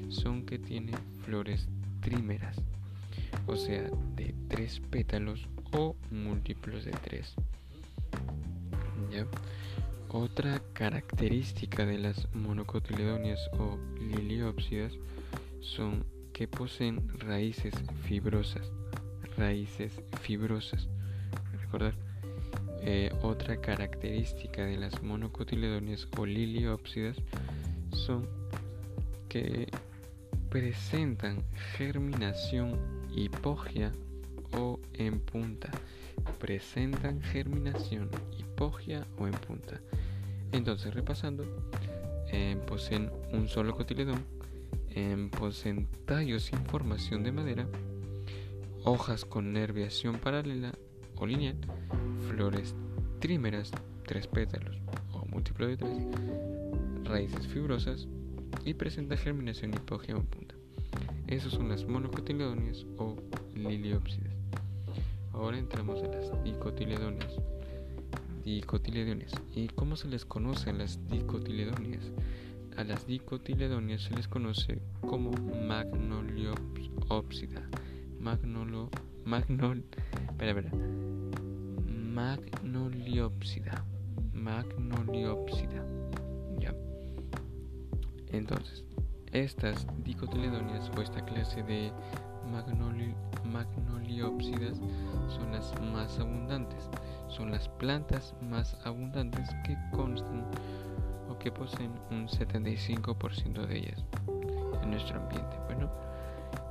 son 0.09 0.45
que 0.45 0.59
tienen 0.59 0.97
flores 1.25 1.67
trímeras, 2.01 2.57
o 3.47 3.57
sea, 3.57 3.91
de 4.15 4.35
tres 4.49 4.81
pétalos 4.91 5.49
o 5.73 5.97
múltiplos 6.11 6.85
de 6.85 6.93
tres. 6.93 7.35
¿Ya? 9.11 9.27
Otra 10.09 10.63
característica 10.75 11.85
de 11.85 11.99
las 11.99 12.33
monocotiledonias 12.35 13.51
o 13.59 13.79
liliópsidas 13.99 14.93
son 15.61 16.05
que 16.33 16.47
poseen 16.47 17.09
raíces 17.19 17.75
fibrosas, 18.03 18.71
raíces 19.37 20.03
fibrosas. 20.21 20.89
Recordar, 21.61 21.95
eh, 22.87 23.11
otra 23.23 23.61
característica 23.61 24.65
de 24.65 24.77
las 24.77 25.03
monocotiledonias 25.03 26.07
o 26.19 26.27
liliópsidas 26.27 27.17
son 27.93 28.29
que 29.29 29.69
presentan 30.51 31.43
germinación 31.77 32.79
hipogia 33.15 33.91
o 34.53 34.79
en 34.93 35.19
punta. 35.19 35.71
Presentan 36.39 37.23
germinación 37.23 38.11
hipogia 38.39 39.07
o 39.19 39.27
en 39.27 39.33
punta. 39.33 39.81
Entonces, 40.53 40.93
repasando, 40.93 41.45
eh, 42.33 42.57
poseen 42.67 43.11
un 43.33 43.49
solo 43.49 43.75
cotiledón, 43.75 44.23
eh, 44.91 45.31
poseen 45.39 45.89
tallos 46.05 46.45
sin 46.45 46.65
formación 46.67 47.25
de 47.25 47.33
madera, 47.33 47.67
hojas 48.85 49.25
con 49.25 49.53
nerviación 49.53 50.19
paralela 50.19 50.73
o 51.17 51.27
lineal, 51.27 51.57
flores 52.35 52.75
trímeras, 53.21 53.71
tres 54.07 54.27
pétalos 54.27 54.77
o 55.13 55.25
múltiplo 55.27 55.69
de 55.69 55.77
tres, 55.77 55.97
raíces 57.05 57.47
fibrosas 57.47 58.09
y 58.65 58.75
presenta 58.75 59.17
germinación 59.17 59.73
hipogea 59.73 60.17
en 60.17 60.27
punta. 60.27 60.57
Esas 61.29 61.53
son 61.53 61.69
las 61.69 61.85
monocotiledonias 61.85 62.87
o 62.99 63.15
liliópsidas. 63.55 64.35
Ahora 65.33 65.59
entramos 65.59 66.03
a 66.03 66.09
las 66.09 66.43
dicotiledonias. 66.43 67.37
Dicotiledonias. 68.45 69.31
¿Y 69.55 69.69
cómo 69.69 69.95
se 69.95 70.09
les 70.09 70.25
conoce 70.25 70.71
a 70.71 70.73
las 70.73 70.99
dicotiledonias? 71.09 72.11
A 72.77 72.83
las 72.83 73.07
dicotiledonias 73.07 74.03
se 74.03 74.17
les 74.17 74.27
conoce 74.27 74.81
como 75.03 75.31
magnoliópsida. 75.31 77.63
Magnolo, 78.19 78.91
magnol, 79.25 79.85
espera, 80.33 80.51
espera 80.51 80.73
magnoliópsida. 82.15 83.85
Magnoliópsida. 84.33 85.85
Ya. 86.61 86.73
Entonces, 88.31 88.85
estas 89.33 89.85
dicotiledonias 90.05 90.91
o 90.97 91.03
esta 91.03 91.25
clase 91.25 91.63
de 91.65 91.93
magnoli 92.53 93.15
magnoliópsidas 93.45 94.79
son 95.29 95.51
las 95.51 95.75
más 95.93 96.19
abundantes. 96.21 96.89
Son 97.29 97.51
las 97.51 97.69
plantas 97.69 98.33
más 98.41 98.77
abundantes 98.85 99.49
que 99.65 99.77
constan 99.91 100.47
o 101.29 101.37
que 101.37 101.51
poseen 101.51 101.93
un 102.13 102.29
75% 102.29 103.67
de 103.67 103.79
ellas 103.79 104.05
en 104.83 104.91
nuestro 104.91 105.21
ambiente. 105.21 105.57
Bueno, 105.67 105.91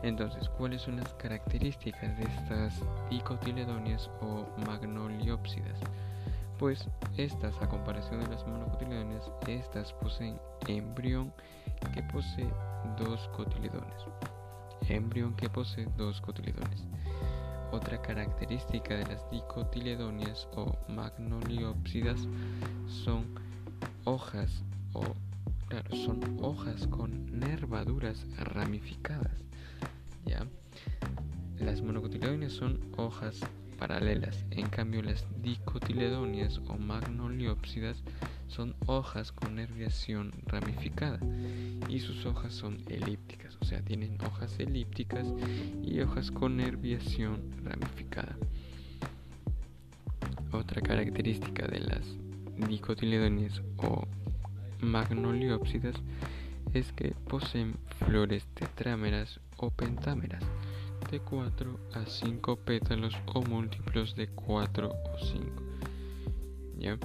entonces, 0.04 0.50
¿cuáles 0.50 0.82
son 0.82 0.98
las 0.98 1.14
características 1.14 2.18
de 2.18 2.24
estas 2.24 2.74
dicotiledonias 3.10 4.10
o 4.20 4.46
magnoliópsidas? 4.68 5.80
Pues 6.60 6.86
estas, 7.16 7.56
a 7.62 7.70
comparación 7.70 8.20
de 8.20 8.28
las 8.28 8.46
monocotiledonias, 8.46 9.32
estas 9.48 9.94
poseen 9.94 10.38
embrión 10.68 11.34
que 11.94 12.04
posee 12.04 12.50
dos 12.98 13.30
cotiledones. 13.30 14.04
Embrión 14.90 15.36
que 15.36 15.50
posee 15.50 15.88
dos 15.96 16.20
cotiledones. 16.20 16.84
Otra 17.72 18.02
característica 18.02 18.96
de 18.96 19.06
las 19.06 19.32
dicotiledonias 19.32 20.50
o 20.54 20.76
magnoliópsidas 20.90 22.28
son 22.88 23.40
hojas 24.04 24.64
o 24.92 25.02
claro, 25.70 25.96
son 25.96 26.20
hojas 26.42 26.88
con 26.88 27.40
nervaduras 27.40 28.28
ramificadas 28.38 29.44
¿ya? 30.26 30.46
Las 31.60 31.82
monocotiledonias 31.82 32.54
son 32.54 32.80
hojas 32.98 33.40
paralelas, 33.78 34.46
en 34.52 34.70
cambio 34.70 35.02
las 35.02 35.26
dicotiledonias 35.42 36.60
o 36.68 36.78
magnoliópsidas 36.78 38.04
son 38.48 38.76
hojas 38.86 39.32
con 39.32 39.56
nerviación 39.56 40.32
ramificada 40.46 41.20
y 41.90 42.00
sus 42.00 42.26
hojas 42.26 42.54
son 42.54 42.78
elípticas, 42.88 43.58
o 43.62 43.66
sea, 43.66 43.82
tienen 43.82 44.18
hojas 44.26 44.60
elípticas 44.60 45.28
y 45.82 46.00
hojas 46.02 46.32
con 46.32 46.58
nerviación 46.58 47.42
ramificada. 47.64 48.38
Otra 50.52 50.82
característica 50.82 51.68
de 51.68 51.80
las 51.80 52.16
dicotiledonias 52.68 53.62
o 53.78 54.06
magnoliópsidas 54.82 55.96
es 56.74 56.92
que 56.92 57.16
poseen 57.28 57.76
flores 58.00 58.46
tetrámeras 58.54 59.40
o 59.58 59.70
pentámeras 59.70 60.44
de 61.12 61.20
4 61.20 61.80
a 61.94 62.06
5 62.06 62.56
pétalos 62.58 63.16
o 63.34 63.42
múltiplos 63.42 64.16
de 64.16 64.28
4 64.28 64.90
o 64.90 65.18
5. 65.20 65.46
¿Ya? 66.80 66.98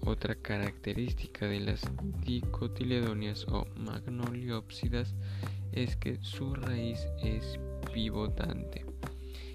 Otra 0.00 0.34
característica 0.34 1.46
de 1.46 1.60
las 1.60 1.82
dicotiledonias 2.24 3.46
o 3.48 3.66
magnoliópsidas 3.76 5.14
es 5.72 5.96
que 5.96 6.18
su 6.20 6.54
raíz 6.54 7.06
es 7.22 7.58
pivotante. 7.92 8.84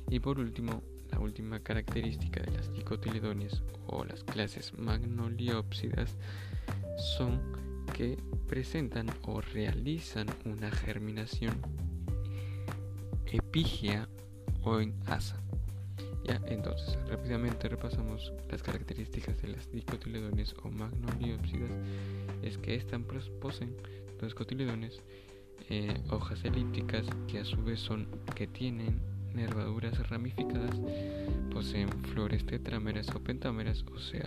Y 0.10 0.19
por 0.19 0.39
último, 0.39 0.82
la 1.12 1.19
última 1.19 1.60
característica 1.60 2.41
de 2.41 2.52
las 2.52 2.74
dicotiledonias 2.74 3.62
o 3.88 4.04
las 4.06 4.24
clases 4.24 4.74
magnoliópsidas 4.78 6.15
son 7.17 7.39
que 7.93 8.17
presentan 8.50 9.08
o 9.22 9.42
realizan 9.42 10.28
una 10.44 10.72
germinación 10.72 11.56
epígea 13.32 14.10
o 14.64 14.80
en 14.80 14.96
asa. 15.06 15.40
Ya, 16.26 16.42
entonces, 16.48 16.98
rápidamente 17.08 17.70
repasamos 17.70 18.34
las 18.50 18.62
características 18.64 19.40
de 19.42 19.50
las 19.50 19.72
dicotiledones 19.72 20.56
o 20.64 20.70
magnoliópsidas. 20.70 21.72
Es 22.42 22.58
que 22.58 22.76
estas 22.76 23.02
poseen 23.40 23.76
dos 24.20 24.34
cotiledones, 24.34 25.00
eh, 25.70 26.02
hojas 26.10 26.44
elípticas 26.44 27.06
que 27.28 27.40
a 27.40 27.46
su 27.46 27.64
vez 27.64 27.80
son 27.80 28.08
que 28.36 28.48
tienen 28.48 29.00
nervaduras 29.34 30.10
ramificadas, 30.10 30.76
poseen 31.54 31.90
flores 32.14 32.46
tetrámeras 32.46 33.10
o 33.16 33.20
pentámeras, 33.24 33.86
o 33.94 34.00
sea, 34.00 34.26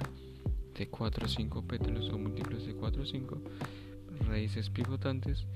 de 0.78 0.88
4 0.88 1.26
o 1.26 1.28
5 1.28 1.62
pétalos 1.62 2.08
o 2.10 2.18
múltiplos 2.18 2.66
de 2.66 2.74
4 2.74 3.02
o 3.02 3.06
5, 3.06 3.42
raíces 4.26 4.70
pivotantes 4.70 5.46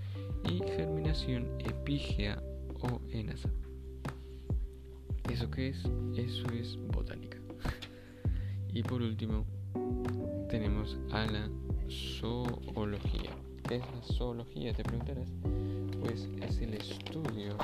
y 0.45 0.59
germinación 0.59 1.49
epígea 1.59 2.43
o 2.81 3.01
enasa. 3.11 3.51
¿Eso 5.31 5.51
qué 5.51 5.69
es? 5.69 5.85
Eso 6.17 6.47
es 6.51 6.79
botánica. 6.93 7.39
y 8.73 8.83
por 8.83 9.03
último, 9.03 9.45
tenemos 10.49 10.99
a 11.13 11.27
la 11.27 11.49
zoología. 11.91 13.31
¿Qué 13.69 13.77
es 13.77 13.83
la 13.83 14.03
zoología? 14.15 14.73
Te 14.73 14.85
preguntarás. 14.85 15.33
Pues 16.01 16.29
es 16.43 16.61
el 16.61 16.75
estudio 16.75 17.57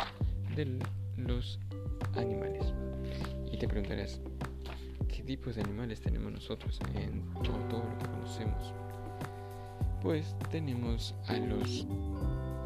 de 0.57 0.79
los 1.17 1.61
animales. 2.17 2.73
Y 3.53 3.57
te 3.57 3.69
preguntarás, 3.69 4.21
¿qué 5.09 5.23
tipos 5.23 5.55
de 5.55 5.62
animales 5.62 6.01
tenemos 6.01 6.33
nosotros 6.33 6.81
en 6.97 7.23
todo, 7.43 7.85
lo 7.85 7.99
que 7.99 8.07
conocemos? 8.07 8.73
Pues 10.03 10.35
tenemos 10.51 11.15
a 11.29 11.35
los 11.35 11.87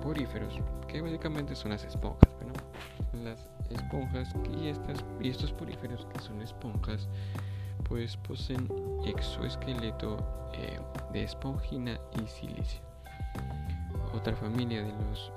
poríferos, 0.02 0.58
que 0.88 1.02
básicamente 1.02 1.54
son 1.54 1.72
las 1.72 1.84
esponjas, 1.84 2.30
¿no? 2.40 3.22
Las 3.22 3.50
esponjas 3.68 4.34
y 4.58 4.68
estos 5.28 5.52
poríferos, 5.52 6.06
que 6.06 6.20
son 6.20 6.40
esponjas, 6.40 7.08
pues 7.86 8.16
poseen 8.16 8.66
exoesqueleto 9.04 10.16
eh, 10.54 10.80
de 11.12 11.24
esponjina 11.24 12.00
y 12.22 12.26
silicio. 12.26 12.80
Otra 14.14 14.34
familia 14.34 14.82
de 14.82 14.92
los, 14.92 15.30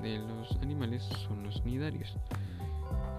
de 0.00 0.18
los 0.20 0.56
animales 0.62 1.02
son 1.02 1.42
los 1.42 1.62
nidarios. 1.66 2.16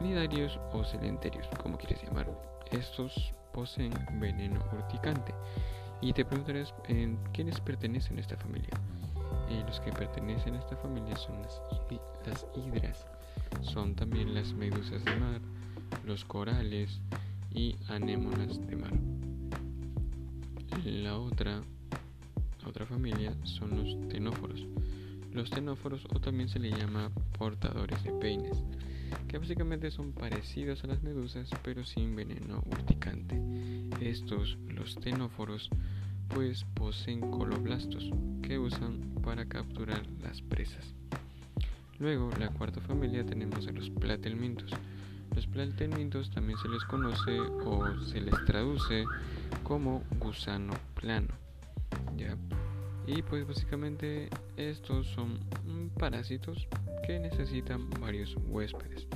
Nidarios 0.01 0.59
o 0.71 0.83
sedenterios, 0.83 1.47
como 1.61 1.77
quieres 1.77 2.01
llamarlo. 2.01 2.35
Estos 2.71 3.33
poseen 3.51 3.93
veneno 4.13 4.59
urticante. 4.73 5.33
Y 6.03 6.11
te 6.11 6.25
preguntarás 6.25 6.73
en 6.89 7.17
quiénes 7.31 7.61
pertenecen 7.61 8.17
a 8.17 8.21
esta 8.21 8.35
familia. 8.35 8.77
Eh, 9.49 9.63
los 9.65 9.79
que 9.79 9.89
pertenecen 9.93 10.55
a 10.55 10.59
esta 10.59 10.75
familia 10.75 11.15
son 11.15 11.41
las, 11.41 11.61
hidras, 12.57 13.07
son 13.61 13.95
también 13.95 14.33
las 14.33 14.51
medusas 14.53 15.03
de 15.05 15.15
mar, 15.15 15.39
los 16.05 16.25
corales 16.25 16.99
y 17.53 17.77
anémonas 17.87 18.59
de 18.67 18.75
mar. 18.75 18.91
La 20.83 21.17
otra, 21.17 21.61
otra 22.67 22.85
familia 22.85 23.33
son 23.43 23.69
los 23.69 24.09
tenóforos. 24.09 24.67
Los 25.31 25.49
tenóforos 25.51 26.05
o 26.13 26.19
también 26.19 26.49
se 26.49 26.59
le 26.59 26.69
llama 26.69 27.11
portadores 27.37 28.03
de 28.03 28.11
peines 28.11 28.61
que 29.27 29.37
básicamente 29.37 29.91
son 29.91 30.11
parecidos 30.11 30.83
a 30.83 30.87
las 30.87 31.01
medusas 31.03 31.49
pero 31.63 31.83
sin 31.83 32.15
veneno 32.15 32.63
urticante. 32.65 33.39
Estos, 34.01 34.57
los 34.67 34.95
tenóforos, 34.95 35.69
pues 36.29 36.65
poseen 36.73 37.21
coloblastos 37.31 38.09
que 38.41 38.59
usan 38.59 39.01
para 39.23 39.45
capturar 39.45 40.05
las 40.21 40.41
presas. 40.41 40.93
Luego, 41.99 42.29
la 42.39 42.49
cuarta 42.49 42.81
familia 42.81 43.25
tenemos 43.25 43.67
a 43.67 43.71
los 43.71 43.89
platelmintos. 43.89 44.71
Los 45.35 45.47
platelmintos 45.47 46.29
también 46.31 46.57
se 46.59 46.69
les 46.69 46.83
conoce 46.83 47.39
o 47.39 47.99
se 48.01 48.21
les 48.21 48.35
traduce 48.45 49.05
como 49.63 50.03
gusano 50.19 50.73
plano. 50.95 51.33
¿ya? 52.17 52.37
Y 53.07 53.21
pues 53.21 53.47
básicamente 53.47 54.29
estos 54.57 55.07
son 55.07 55.39
parásitos 55.97 56.67
que 57.05 57.19
necesitan 57.19 57.89
varios 58.01 58.35
huéspedes. 58.47 59.07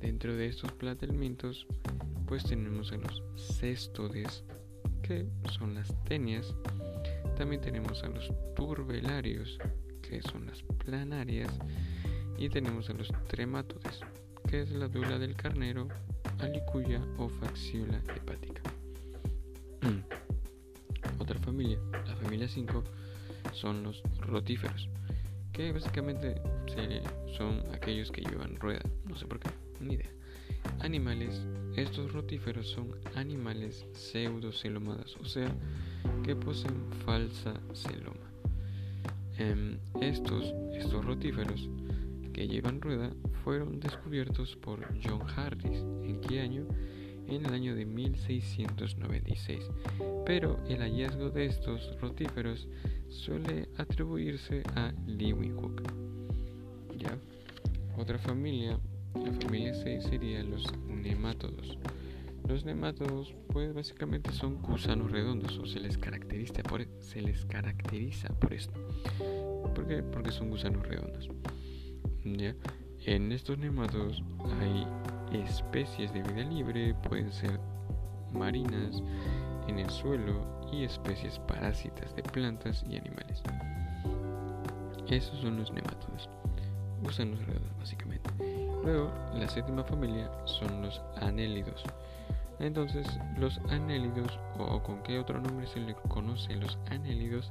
Dentro 0.00 0.34
de 0.34 0.46
estos 0.46 0.72
platelmintos 0.72 1.66
pues 2.26 2.44
tenemos 2.44 2.92
a 2.92 2.96
los 2.96 3.22
cestodes 3.36 4.44
que 5.06 5.26
son 5.52 5.74
las 5.74 5.92
tenias. 6.04 6.54
También 7.36 7.60
tenemos 7.60 8.02
a 8.02 8.08
los 8.08 8.32
turbelarios 8.54 9.58
que 10.02 10.20
son 10.22 10.46
las 10.46 10.62
planarias. 10.84 11.52
Y 12.38 12.48
tenemos 12.48 12.90
a 12.90 12.92
los 12.92 13.10
tremátodes 13.28 14.00
que 14.48 14.62
es 14.62 14.70
la 14.70 14.88
dula 14.88 15.18
del 15.18 15.34
carnero, 15.34 15.88
alicuya 16.38 17.00
o 17.18 17.28
faxiola 17.28 18.00
hepática. 18.14 18.62
Otra 21.18 21.38
familia, 21.40 21.78
la 22.06 22.16
familia 22.16 22.48
5, 22.48 22.84
son 23.52 23.82
los 23.82 24.02
rotíferos, 24.20 24.88
que 25.52 25.72
básicamente 25.72 26.40
son 27.36 27.62
aquellos 27.72 28.12
que 28.12 28.20
llevan 28.20 28.56
rueda, 28.56 28.82
no 29.04 29.16
sé 29.16 29.26
por 29.26 29.40
qué, 29.40 29.50
ni 29.80 29.94
idea. 29.94 30.10
Animales, 30.80 31.44
estos 31.76 32.12
rotíferos 32.12 32.68
son 32.68 32.96
animales 33.14 33.86
pseudocelomados, 33.92 35.16
o 35.20 35.24
sea, 35.24 35.54
que 36.24 36.34
poseen 36.34 36.90
falsa 37.04 37.60
celoma. 37.74 38.26
Em, 39.38 39.78
estos, 40.00 40.54
estos 40.72 41.04
rotíferos 41.04 41.68
que 42.32 42.48
llevan 42.48 42.80
rueda 42.80 43.10
fueron 43.44 43.78
descubiertos 43.80 44.56
por 44.56 44.86
John 45.04 45.20
Harris. 45.36 45.80
¿En 46.02 46.20
qué 46.22 46.40
año? 46.40 46.66
En 47.28 47.44
el 47.44 47.52
año 47.52 47.74
de 47.74 47.84
1696. 47.84 49.70
Pero 50.24 50.58
el 50.68 50.78
hallazgo 50.78 51.30
de 51.30 51.46
estos 51.46 52.00
rotíferos 52.00 52.68
suele 53.08 53.68
atribuirse 53.76 54.62
a 54.74 54.92
Leeuwenhoek. 55.06 55.82
¿Ya? 56.96 57.18
Otra 57.98 58.18
familia, 58.18 58.78
la 59.24 59.32
familia 59.32 59.74
6 59.74 60.04
sería 60.04 60.42
los 60.42 60.64
nemátodos. 60.88 61.78
Los 62.48 62.64
nemátodos, 62.64 63.34
pues 63.52 63.74
básicamente 63.74 64.32
son 64.32 64.62
gusanos 64.62 65.10
redondos 65.10 65.58
o 65.58 65.66
se 65.66 65.80
les 65.80 65.98
caracteriza 65.98 66.62
por, 66.62 66.86
se 67.00 67.20
les 67.20 67.44
caracteriza 67.46 68.28
por 68.38 68.52
esto. 68.52 68.78
¿Por 69.74 69.86
qué? 69.86 70.02
Porque 70.02 70.30
son 70.30 70.50
gusanos 70.50 70.86
redondos. 70.86 71.28
¿Ya? 72.24 72.54
En 73.04 73.32
estos 73.32 73.58
nemátodos 73.58 74.22
hay 74.60 74.86
especies 75.42 76.12
de 76.12 76.22
vida 76.22 76.44
libre, 76.44 76.94
pueden 77.08 77.32
ser 77.32 77.58
marinas, 78.32 79.02
en 79.68 79.78
el 79.78 79.90
suelo 79.90 80.68
y 80.72 80.84
especies 80.84 81.38
parásitas 81.40 82.14
de 82.14 82.22
plantas 82.22 82.84
y 82.88 82.96
animales. 82.96 83.42
Esos 85.08 85.40
son 85.40 85.56
los 85.56 85.72
nemátodos, 85.72 86.28
gusanos 87.02 87.44
redondos 87.46 87.76
básicamente. 87.78 88.30
Luego, 88.86 89.10
la 89.34 89.48
séptima 89.48 89.82
familia 89.82 90.30
son 90.44 90.80
los 90.80 91.02
anélidos. 91.16 91.82
Entonces, 92.60 93.04
los 93.36 93.58
anélidos, 93.68 94.38
o 94.58 94.80
con 94.80 95.02
qué 95.02 95.18
otro 95.18 95.40
nombre 95.40 95.66
se 95.66 95.80
le 95.80 95.96
conoce 96.08 96.54
los 96.54 96.78
anélidos, 96.88 97.50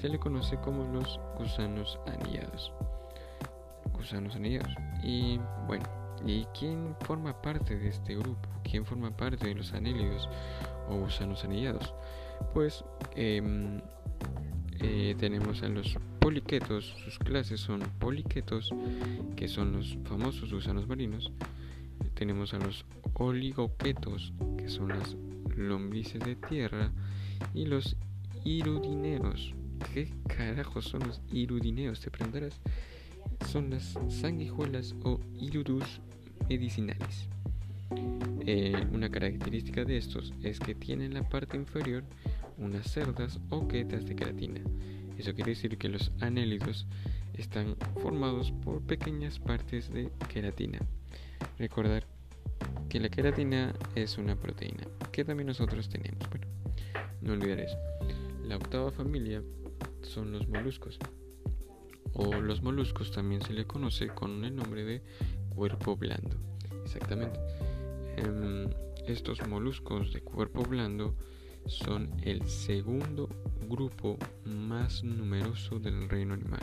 se 0.00 0.08
le 0.08 0.18
conoce 0.18 0.56
como 0.56 0.82
los 0.92 1.20
gusanos 1.38 2.00
anillados. 2.08 2.72
Gusanos 3.92 4.34
anillados. 4.34 4.74
Y 5.04 5.38
bueno, 5.68 5.84
¿y 6.26 6.46
quién 6.46 6.96
forma 7.02 7.40
parte 7.40 7.78
de 7.78 7.88
este 7.88 8.16
grupo? 8.16 8.48
¿Quién 8.64 8.84
forma 8.84 9.16
parte 9.16 9.46
de 9.46 9.54
los 9.54 9.72
anélidos 9.74 10.28
o 10.88 10.96
gusanos 10.96 11.44
anillados? 11.44 11.94
Pues 12.54 12.84
em, 13.14 13.80
eh, 14.80 15.14
tenemos 15.16 15.62
a 15.62 15.68
los 15.68 15.96
poliquetos, 16.22 16.94
sus 17.04 17.18
clases 17.18 17.60
son 17.60 17.80
poliquetos, 17.98 18.72
que 19.34 19.48
son 19.48 19.72
los 19.72 19.98
famosos 20.04 20.52
gusanos 20.52 20.86
marinos. 20.86 21.32
Tenemos 22.14 22.54
a 22.54 22.58
los 22.58 22.84
oligoquetos, 23.14 24.32
que 24.56 24.68
son 24.68 24.90
las 24.90 25.16
lombrices 25.56 26.20
de 26.20 26.36
tierra, 26.36 26.92
y 27.54 27.66
los 27.66 27.96
irudineos. 28.44 29.52
¿Qué 29.92 30.14
carajos 30.28 30.84
son 30.84 31.00
los 31.08 31.20
irudineos? 31.32 32.00
Te 32.00 32.10
preguntarás. 32.10 32.60
Son 33.50 33.70
las 33.70 33.98
sanguijuelas 34.08 34.94
o 35.02 35.18
irudus 35.40 36.00
medicinales. 36.48 37.28
Eh, 38.46 38.86
una 38.92 39.10
característica 39.10 39.84
de 39.84 39.96
estos 39.96 40.32
es 40.42 40.60
que 40.60 40.76
tienen 40.76 41.14
la 41.14 41.28
parte 41.28 41.56
inferior 41.56 42.04
unas 42.58 42.90
cerdas 42.90 43.40
o 43.50 43.66
quetas 43.66 44.06
de 44.06 44.14
queratina. 44.14 44.60
Eso 45.18 45.34
quiere 45.34 45.50
decir 45.50 45.78
que 45.78 45.88
los 45.88 46.12
anélidos 46.20 46.86
están 47.34 47.76
formados 48.02 48.52
por 48.64 48.82
pequeñas 48.82 49.38
partes 49.38 49.92
de 49.92 50.10
queratina. 50.28 50.80
Recordar 51.58 52.06
que 52.88 53.00
la 53.00 53.08
queratina 53.08 53.72
es 53.94 54.18
una 54.18 54.36
proteína 54.36 54.84
que 55.12 55.24
también 55.24 55.46
nosotros 55.46 55.88
tenemos. 55.88 56.28
Bueno, 56.30 56.46
no 57.20 57.32
olvidar 57.32 57.60
eso. 57.60 57.76
La 58.44 58.56
octava 58.56 58.90
familia 58.90 59.42
son 60.02 60.32
los 60.32 60.48
moluscos. 60.48 60.98
O 62.14 62.34
los 62.34 62.62
moluscos 62.62 63.10
también 63.12 63.40
se 63.42 63.52
le 63.52 63.66
conoce 63.66 64.08
con 64.08 64.44
el 64.44 64.54
nombre 64.54 64.84
de 64.84 65.02
cuerpo 65.54 65.96
blando. 65.96 66.36
Exactamente. 66.84 67.38
Em, 68.16 68.68
estos 69.06 69.46
moluscos 69.48 70.12
de 70.12 70.20
cuerpo 70.20 70.62
blando 70.62 71.16
son 71.66 72.10
el 72.22 72.46
segundo 72.48 73.28
grupo 73.68 74.18
más 74.44 75.02
numeroso 75.02 75.78
del 75.78 76.08
reino 76.08 76.34
animal. 76.34 76.60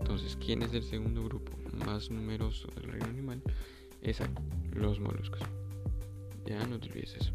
Entonces, 0.00 0.36
¿quién 0.44 0.62
es 0.62 0.74
el 0.74 0.82
segundo 0.82 1.24
grupo 1.24 1.52
más 1.86 2.10
numeroso 2.10 2.68
del 2.74 2.92
reino 2.92 3.06
animal? 3.06 3.42
Es 4.02 4.20
los 4.72 5.00
moluscos. 5.00 5.40
Ya 6.44 6.66
no 6.66 6.78
te 6.78 6.90
olvides 6.90 7.14
eso. 7.14 7.32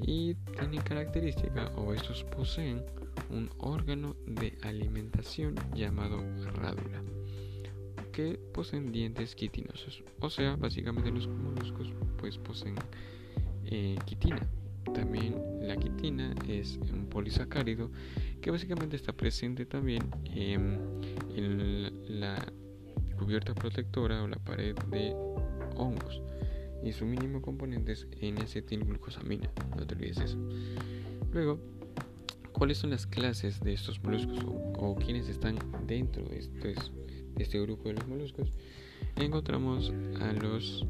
Y 0.00 0.34
tienen 0.56 0.80
característica, 0.82 1.72
o 1.76 1.92
estos 1.92 2.24
poseen 2.24 2.84
un 3.30 3.50
órgano 3.58 4.16
de 4.26 4.56
alimentación 4.62 5.54
llamado 5.74 6.22
rádula, 6.54 7.02
que 8.12 8.38
poseen 8.52 8.92
dientes 8.92 9.34
quitinosos. 9.34 10.02
O 10.20 10.30
sea, 10.30 10.56
básicamente 10.56 11.10
los 11.10 11.28
moluscos 11.28 11.92
pues 12.16 12.38
poseen 12.38 12.74
eh, 13.66 13.96
quitina. 14.04 14.48
También 14.92 15.34
la 15.60 15.76
quitina 15.76 16.34
es 16.48 16.78
un 16.92 17.06
polisacárido 17.06 17.90
que 18.40 18.50
básicamente 18.50 18.96
está 18.96 19.12
presente 19.12 19.66
también 19.66 20.02
en 20.34 22.20
la 22.20 22.36
cubierta 23.18 23.54
protectora 23.54 24.22
o 24.22 24.28
la 24.28 24.38
pared 24.38 24.74
de 24.90 25.14
hongos 25.76 26.22
y 26.82 26.92
su 26.92 27.04
mínimo 27.04 27.42
componente 27.42 27.92
es 27.92 28.06
N-acetilglucosamina, 28.20 29.50
no 29.76 29.86
te 29.86 29.94
olvides 29.94 30.18
eso. 30.18 30.38
Luego, 31.32 31.58
¿cuáles 32.52 32.78
son 32.78 32.90
las 32.90 33.06
clases 33.06 33.60
de 33.60 33.72
estos 33.72 34.02
moluscos 34.02 34.38
o, 34.78 34.94
quienes 34.96 35.28
están 35.28 35.58
dentro 35.86 36.24
de 36.24 36.38
este, 36.38 36.68
de 36.68 37.42
este 37.42 37.60
grupo 37.60 37.88
de 37.88 37.94
los 37.94 38.06
moluscos? 38.06 38.52
Encontramos 39.16 39.92
a 40.20 40.32
los 40.32 40.86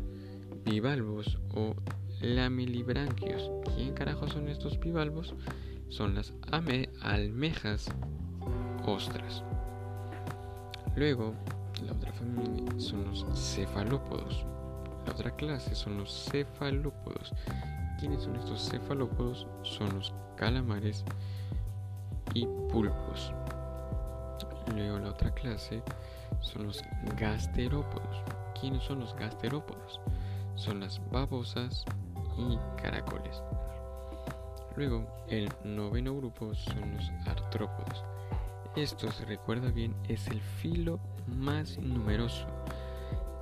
bivalvos 0.64 1.38
o 1.54 1.74
lamilibranquios. 2.20 3.50
¿Quién 3.74 3.94
carajo 3.94 4.28
son 4.28 4.48
estos 4.48 4.78
bivalvos? 4.78 5.34
Son 5.88 6.14
las 6.14 6.32
almejas 7.00 7.88
ostras. 8.86 9.42
Luego, 10.96 11.34
la 11.84 11.92
otra 11.92 12.12
familia 12.12 12.72
son 12.78 13.04
los 13.04 13.24
cefalópodos. 13.34 14.44
La 15.06 15.12
otra 15.12 15.30
clase 15.36 15.74
son 15.74 15.98
los 15.98 16.28
cefalópodos. 16.30 17.32
¿Quiénes 17.98 18.22
son 18.22 18.36
estos 18.36 18.68
cefalópodos? 18.68 19.46
Son 19.62 19.94
los 19.94 20.12
calamares 20.36 21.04
y 22.34 22.46
pulpos. 22.70 23.32
Luego 24.74 24.98
la 24.98 25.10
otra 25.10 25.32
clase 25.32 25.82
son 26.40 26.66
los 26.66 26.82
gasterópodos. 27.18 28.22
¿Quiénes 28.60 28.82
son 28.82 29.00
los 29.00 29.14
gasterópodos? 29.16 30.00
Son 30.56 30.80
las 30.80 31.00
babosas 31.10 31.84
y 32.38 32.58
caracoles. 32.80 33.42
Luego, 34.76 35.06
el 35.28 35.48
noveno 35.64 36.16
grupo 36.16 36.54
son 36.54 36.94
los 36.94 37.10
artrópodos. 37.26 38.04
Esto, 38.76 39.10
se 39.10 39.24
recuerda 39.24 39.70
bien, 39.70 39.94
es 40.08 40.28
el 40.28 40.40
filo 40.40 41.00
más 41.26 41.78
numeroso 41.78 42.46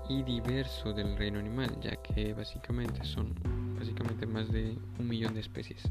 y 0.08 0.22
diverso 0.22 0.92
del 0.92 1.16
reino 1.16 1.38
animal, 1.38 1.78
ya 1.80 1.96
que 1.96 2.32
básicamente 2.32 3.04
son 3.04 3.34
básicamente 3.78 4.26
más 4.26 4.50
de 4.50 4.78
un 4.98 5.08
millón 5.08 5.34
de 5.34 5.40
especies. 5.40 5.82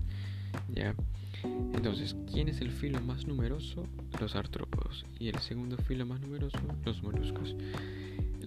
¿ya? 0.74 0.96
Entonces, 1.44 2.16
¿quién 2.32 2.48
es 2.48 2.62
el 2.62 2.72
filo 2.72 3.00
más 3.02 3.28
numeroso? 3.28 3.86
Los 4.20 4.36
artrópodos. 4.36 5.06
Y 5.20 5.30
el 5.30 5.38
segundo 5.40 5.78
filo 5.78 6.06
más 6.06 6.22
numeroso, 6.22 6.58
los 6.84 7.04
moluscos. 7.04 7.56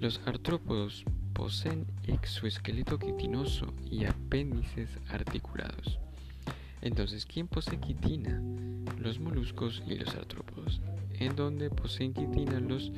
Los 0.00 0.20
artrópodos 0.26 1.04
poseen 1.38 1.86
exoesqueleto 2.08 2.98
quitinoso 2.98 3.72
y 3.88 4.06
apéndices 4.06 4.90
articulados. 5.08 6.00
Entonces, 6.82 7.26
¿quién 7.26 7.46
posee 7.46 7.78
quitina? 7.78 8.42
Los 8.98 9.20
moluscos 9.20 9.80
y 9.86 9.94
los 9.94 10.12
artrópodos. 10.16 10.80
En 11.20 11.36
donde 11.36 11.70
poseen 11.70 12.12
quitina 12.12 12.58
los 12.58 12.90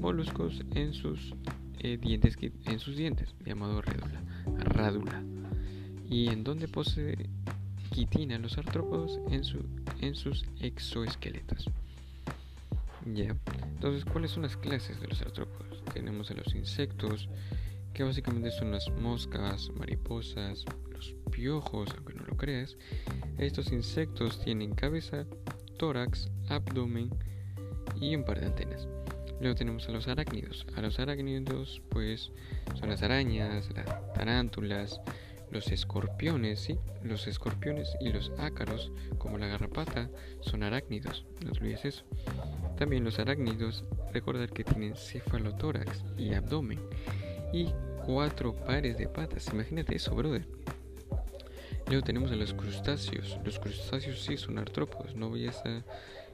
moluscos 0.00 0.62
en 0.76 0.94
sus 0.94 1.34
eh, 1.80 1.98
dientes, 2.00 2.38
en 2.66 2.78
sus 2.78 2.96
dientes, 2.96 3.34
llamado 3.44 3.82
rádula, 3.82 4.22
rádula. 4.58 5.20
Y 6.08 6.28
en 6.28 6.44
donde 6.44 6.68
posee 6.68 7.28
quitina 7.90 8.38
los 8.38 8.58
artrópodos 8.58 9.18
en, 9.32 9.42
en 10.00 10.14
sus 10.14 10.44
exoesqueletos. 10.60 11.68
Ya. 13.12 13.34
Entonces, 13.74 14.04
¿cuáles 14.04 14.30
son 14.30 14.44
las 14.44 14.56
clases 14.56 15.00
de 15.00 15.08
los 15.08 15.20
artrópodos? 15.20 15.82
Tenemos 15.92 16.30
a 16.30 16.34
los 16.34 16.54
insectos, 16.54 17.28
que 17.98 18.04
básicamente 18.04 18.52
son 18.52 18.70
las 18.70 18.88
moscas, 18.92 19.72
mariposas, 19.76 20.64
los 20.92 21.16
piojos, 21.32 21.88
aunque 21.96 22.14
no 22.14 22.22
lo 22.26 22.36
creas. 22.36 22.76
Estos 23.38 23.72
insectos 23.72 24.40
tienen 24.40 24.72
cabeza, 24.72 25.26
tórax, 25.78 26.30
abdomen 26.48 27.10
y 28.00 28.14
un 28.14 28.22
par 28.22 28.38
de 28.38 28.46
antenas. 28.46 28.86
Luego 29.40 29.56
tenemos 29.56 29.88
a 29.88 29.90
los 29.90 30.06
arácnidos. 30.06 30.64
A 30.76 30.80
los 30.80 31.00
arácnidos 31.00 31.82
pues 31.88 32.30
son 32.78 32.88
las 32.88 33.02
arañas, 33.02 33.68
las 33.74 34.12
tarántulas, 34.12 35.00
los 35.50 35.66
escorpiones, 35.72 36.60
¿sí? 36.60 36.78
Los 37.02 37.26
escorpiones 37.26 37.96
y 37.98 38.12
los 38.12 38.30
ácaros, 38.38 38.92
como 39.18 39.38
la 39.38 39.48
garrapata, 39.48 40.08
son 40.38 40.62
arácnidos. 40.62 41.26
No 41.44 41.50
olvides 41.50 41.84
eso. 41.84 42.04
También 42.76 43.02
los 43.02 43.18
arácnidos, 43.18 43.84
recordar 44.12 44.50
que 44.50 44.62
tienen 44.62 44.94
cefalotórax 44.94 46.04
y 46.16 46.34
abdomen 46.34 46.78
y 47.52 47.72
cuatro 48.08 48.54
pares 48.54 48.96
de 48.96 49.06
patas. 49.06 49.48
Imagínate 49.52 49.94
eso, 49.94 50.14
brother. 50.14 50.46
Luego 51.88 52.02
tenemos 52.02 52.32
a 52.32 52.36
los 52.36 52.54
crustáceos. 52.54 53.38
Los 53.44 53.58
crustáceos 53.58 54.22
sí 54.22 54.38
son 54.38 54.58
artrópodos. 54.58 55.14
No 55.14 55.28
voy 55.28 55.46
a 55.46 55.52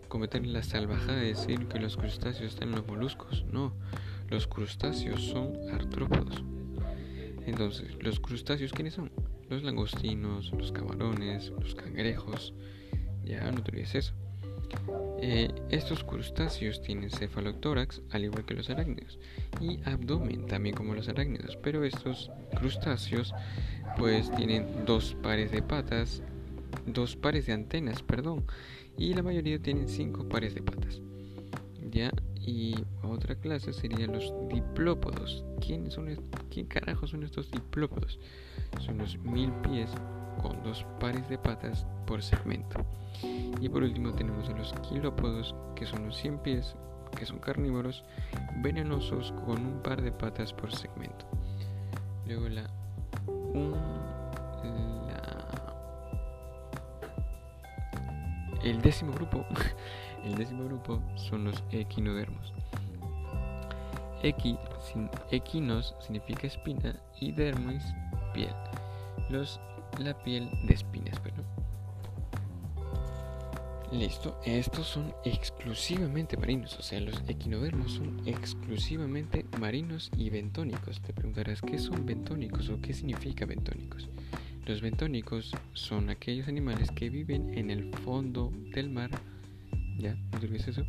cometer 0.06 0.46
la 0.46 0.62
salvajada 0.62 1.16
de 1.16 1.26
decir 1.26 1.66
que 1.66 1.80
los 1.80 1.96
crustáceos 1.96 2.52
están 2.52 2.68
en 2.68 2.76
los 2.76 2.86
moluscos. 2.86 3.44
No, 3.50 3.72
los 4.30 4.46
crustáceos 4.46 5.20
son 5.20 5.68
artrópodos. 5.72 6.44
Entonces, 7.44 8.00
¿los 8.00 8.20
crustáceos 8.20 8.72
quiénes 8.72 8.94
son? 8.94 9.10
Los 9.50 9.64
langostinos, 9.64 10.52
los 10.52 10.70
camarones, 10.70 11.50
los 11.60 11.74
cangrejos. 11.74 12.54
Ya 13.24 13.50
no 13.50 13.64
te 13.64 13.72
olvides 13.72 13.96
eso. 13.96 14.14
Eh, 15.20 15.48
estos 15.70 16.04
crustáceos 16.04 16.82
tienen 16.82 17.10
cefalotórax, 17.10 18.02
al 18.10 18.24
igual 18.24 18.44
que 18.44 18.54
los 18.54 18.68
arácnidos, 18.68 19.18
y 19.60 19.80
abdomen, 19.84 20.46
también 20.46 20.74
como 20.74 20.94
los 20.94 21.08
arácnidos, 21.08 21.56
pero 21.62 21.84
estos 21.84 22.30
crustáceos 22.58 23.32
pues 23.96 24.30
tienen 24.32 24.84
dos 24.84 25.16
pares 25.22 25.50
de 25.50 25.62
patas, 25.62 26.22
dos 26.86 27.16
pares 27.16 27.46
de 27.46 27.54
antenas, 27.54 28.02
perdón, 28.02 28.44
y 28.98 29.14
la 29.14 29.22
mayoría 29.22 29.58
tienen 29.58 29.88
cinco 29.88 30.28
pares 30.28 30.54
de 30.54 30.62
patas. 30.62 31.00
Ya, 31.90 32.12
y 32.40 32.74
otra 33.02 33.34
clase 33.36 33.72
serían 33.72 34.12
los 34.12 34.32
diplópodos. 34.48 35.44
¿Quién, 35.60 35.90
son, 35.90 36.08
¿Quién 36.50 36.66
carajo 36.66 37.06
son 37.06 37.22
estos 37.22 37.50
diplópodos? 37.50 38.18
Son 38.84 38.98
los 38.98 39.16
mil 39.18 39.50
pies 39.62 39.90
con 40.42 40.62
dos 40.62 40.84
pares 41.00 41.28
de 41.28 41.38
patas 41.38 41.86
por 42.06 42.22
segmento. 42.22 42.84
Y 43.60 43.68
por 43.68 43.82
último 43.82 44.12
tenemos 44.12 44.48
a 44.48 44.52
los 44.52 44.72
quilópodos, 44.88 45.54
que 45.74 45.86
son 45.86 46.06
los 46.06 46.16
100 46.16 46.38
pies, 46.38 46.74
que 47.16 47.26
son 47.26 47.38
carnívoros, 47.38 48.04
venenosos 48.56 49.32
con 49.44 49.64
un 49.64 49.82
par 49.82 50.02
de 50.02 50.12
patas 50.12 50.52
por 50.52 50.74
segmento. 50.74 51.26
Luego 52.26 52.48
la, 52.48 52.64
el 58.64 58.80
décimo 58.80 59.12
grupo, 59.12 59.44
el 60.24 60.34
décimo 60.34 60.64
grupo 60.64 61.00
son 61.16 61.44
los 61.44 61.62
equinodermos. 61.70 62.52
Equi, 64.22 64.58
equinos 65.30 65.94
significa 66.00 66.46
espina 66.46 66.96
y 67.20 67.32
dermis 67.32 67.84
piel. 68.32 68.54
Los, 69.28 69.60
la 69.98 70.16
piel 70.22 70.50
de 70.66 70.74
espinas, 70.74 71.18
perdón. 71.20 71.44
Listo, 73.92 74.36
estos 74.44 74.88
son 74.88 75.14
exclusivamente 75.24 76.36
marinos, 76.36 76.76
o 76.78 76.82
sea, 76.82 77.00
los 77.00 77.22
equinodermos 77.28 77.92
son 77.92 78.20
exclusivamente 78.26 79.46
marinos 79.60 80.10
y 80.16 80.30
bentónicos. 80.30 81.00
Te 81.00 81.12
preguntarás 81.12 81.60
qué 81.62 81.78
son 81.78 82.04
bentónicos 82.04 82.68
o 82.70 82.80
qué 82.80 82.92
significa 82.92 83.46
bentónicos. 83.46 84.08
Los 84.66 84.80
bentónicos 84.80 85.52
son 85.74 86.10
aquellos 86.10 86.48
animales 86.48 86.90
que 86.90 87.08
viven 87.08 87.56
en 87.56 87.70
el 87.70 87.94
fondo 87.98 88.50
del 88.74 88.90
mar, 88.90 89.10
ya, 89.98 90.14
no 90.14 90.56
eso, 90.56 90.84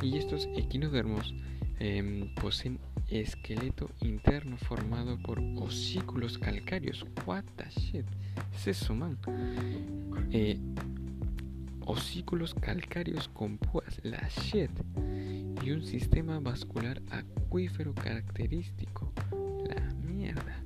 y 0.00 0.16
estos 0.16 0.46
equinodermos 0.56 1.34
em, 1.80 2.32
poseen 2.34 2.78
esqueleto 3.08 3.90
interno 4.00 4.58
formado 4.58 5.18
por 5.18 5.40
osículos 5.56 6.38
calcáreos. 6.38 7.04
What 7.26 7.44
the 7.56 7.68
shit? 7.70 8.04
Es 8.54 8.68
eso, 8.68 8.94
man. 8.94 9.18
Calcáreos 12.60 13.28
con 13.28 13.56
púas, 13.58 13.98
la 14.02 14.28
shit, 14.28 14.70
y 15.62 15.70
un 15.70 15.84
sistema 15.84 16.38
vascular 16.38 17.00
acuífero 17.10 17.94
característico, 17.94 19.12
la 19.66 19.94
mierda, 20.06 20.62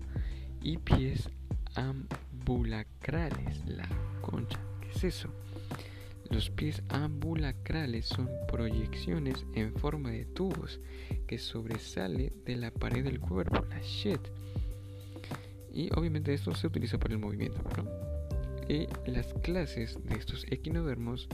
y 0.61 0.79
pies 0.79 1.31
ambulacrales, 1.77 3.65
la 3.67 3.89
concha, 4.21 4.59
¿qué 4.81 4.91
es 4.91 5.05
eso? 5.05 5.29
Los 6.31 6.51
pies 6.51 6.83
ambulacrales 6.89 8.07
son 8.07 8.29
proyecciones 8.51 9.47
en 9.55 9.75
forma 9.75 10.11
de 10.11 10.25
tubos 10.25 10.81
que 11.27 11.39
sobresale 11.39 12.33
de 12.45 12.57
la 12.57 12.71
pared 12.71 13.05
del 13.05 13.21
cuerpo, 13.21 13.65
la 13.69 13.81
shit. 13.81 14.21
Y 15.73 15.89
obviamente 15.97 16.35
esto 16.35 16.55
se 16.55 16.67
utiliza 16.67 16.99
para 16.99 17.15
el 17.15 17.21
movimiento. 17.21 17.61
Y 18.69 18.87
las 19.11 19.33
clases 19.43 19.99
de 20.05 20.17
estos 20.17 20.47
equinodermos 20.51 21.29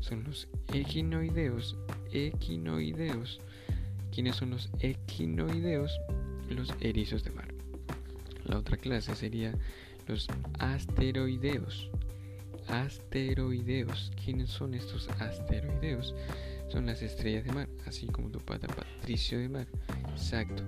son 0.00 0.24
los 0.24 0.48
equinoideos, 0.72 1.76
equinoideos. 2.12 3.40
¿Quiénes 4.12 4.36
son 4.36 4.50
los 4.50 4.70
equinoideos? 4.80 5.98
Los 6.48 6.72
erizos 6.80 7.22
de 7.24 7.30
mar. 7.30 7.48
La 8.44 8.58
otra 8.58 8.76
clase 8.76 9.14
sería 9.14 9.54
los 10.06 10.26
asteroideos. 10.58 11.90
Asteroideos. 12.68 14.12
¿Quiénes 14.24 14.50
son 14.50 14.74
estos 14.74 15.08
asteroideos? 15.20 16.14
Son 16.68 16.86
las 16.86 17.02
estrellas 17.02 17.44
de 17.44 17.52
mar, 17.52 17.68
así 17.86 18.06
como 18.06 18.30
tu 18.30 18.38
pata 18.38 18.68
Patricio 18.68 19.38
de 19.38 19.48
mar. 19.48 19.66
Exacto. 20.10 20.62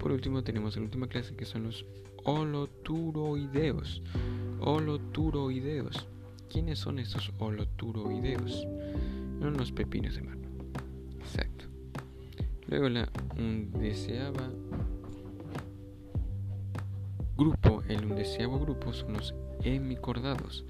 Por 0.00 0.12
último 0.12 0.42
tenemos 0.42 0.76
la 0.76 0.82
última 0.82 1.08
clase 1.08 1.34
que 1.34 1.46
son 1.46 1.64
los 1.64 1.84
holoturoideos 2.26 4.02
holoturoideos. 4.60 6.08
¿Quiénes 6.50 6.78
son 6.78 6.98
estos 6.98 7.32
holoturoideos? 7.38 8.66
Son 9.40 9.54
unos 9.54 9.72
pepinos 9.72 10.16
de 10.16 10.22
mar. 10.22 10.38
Exacto. 11.20 11.66
Luego 12.68 12.88
la 12.88 13.08
undeseaba 13.36 14.50
grupo, 17.36 17.82
el 17.88 18.04
undeseado 18.04 18.58
grupo 18.58 18.92
son 18.92 19.14
los 19.14 19.34
hemicordados. 19.62 20.64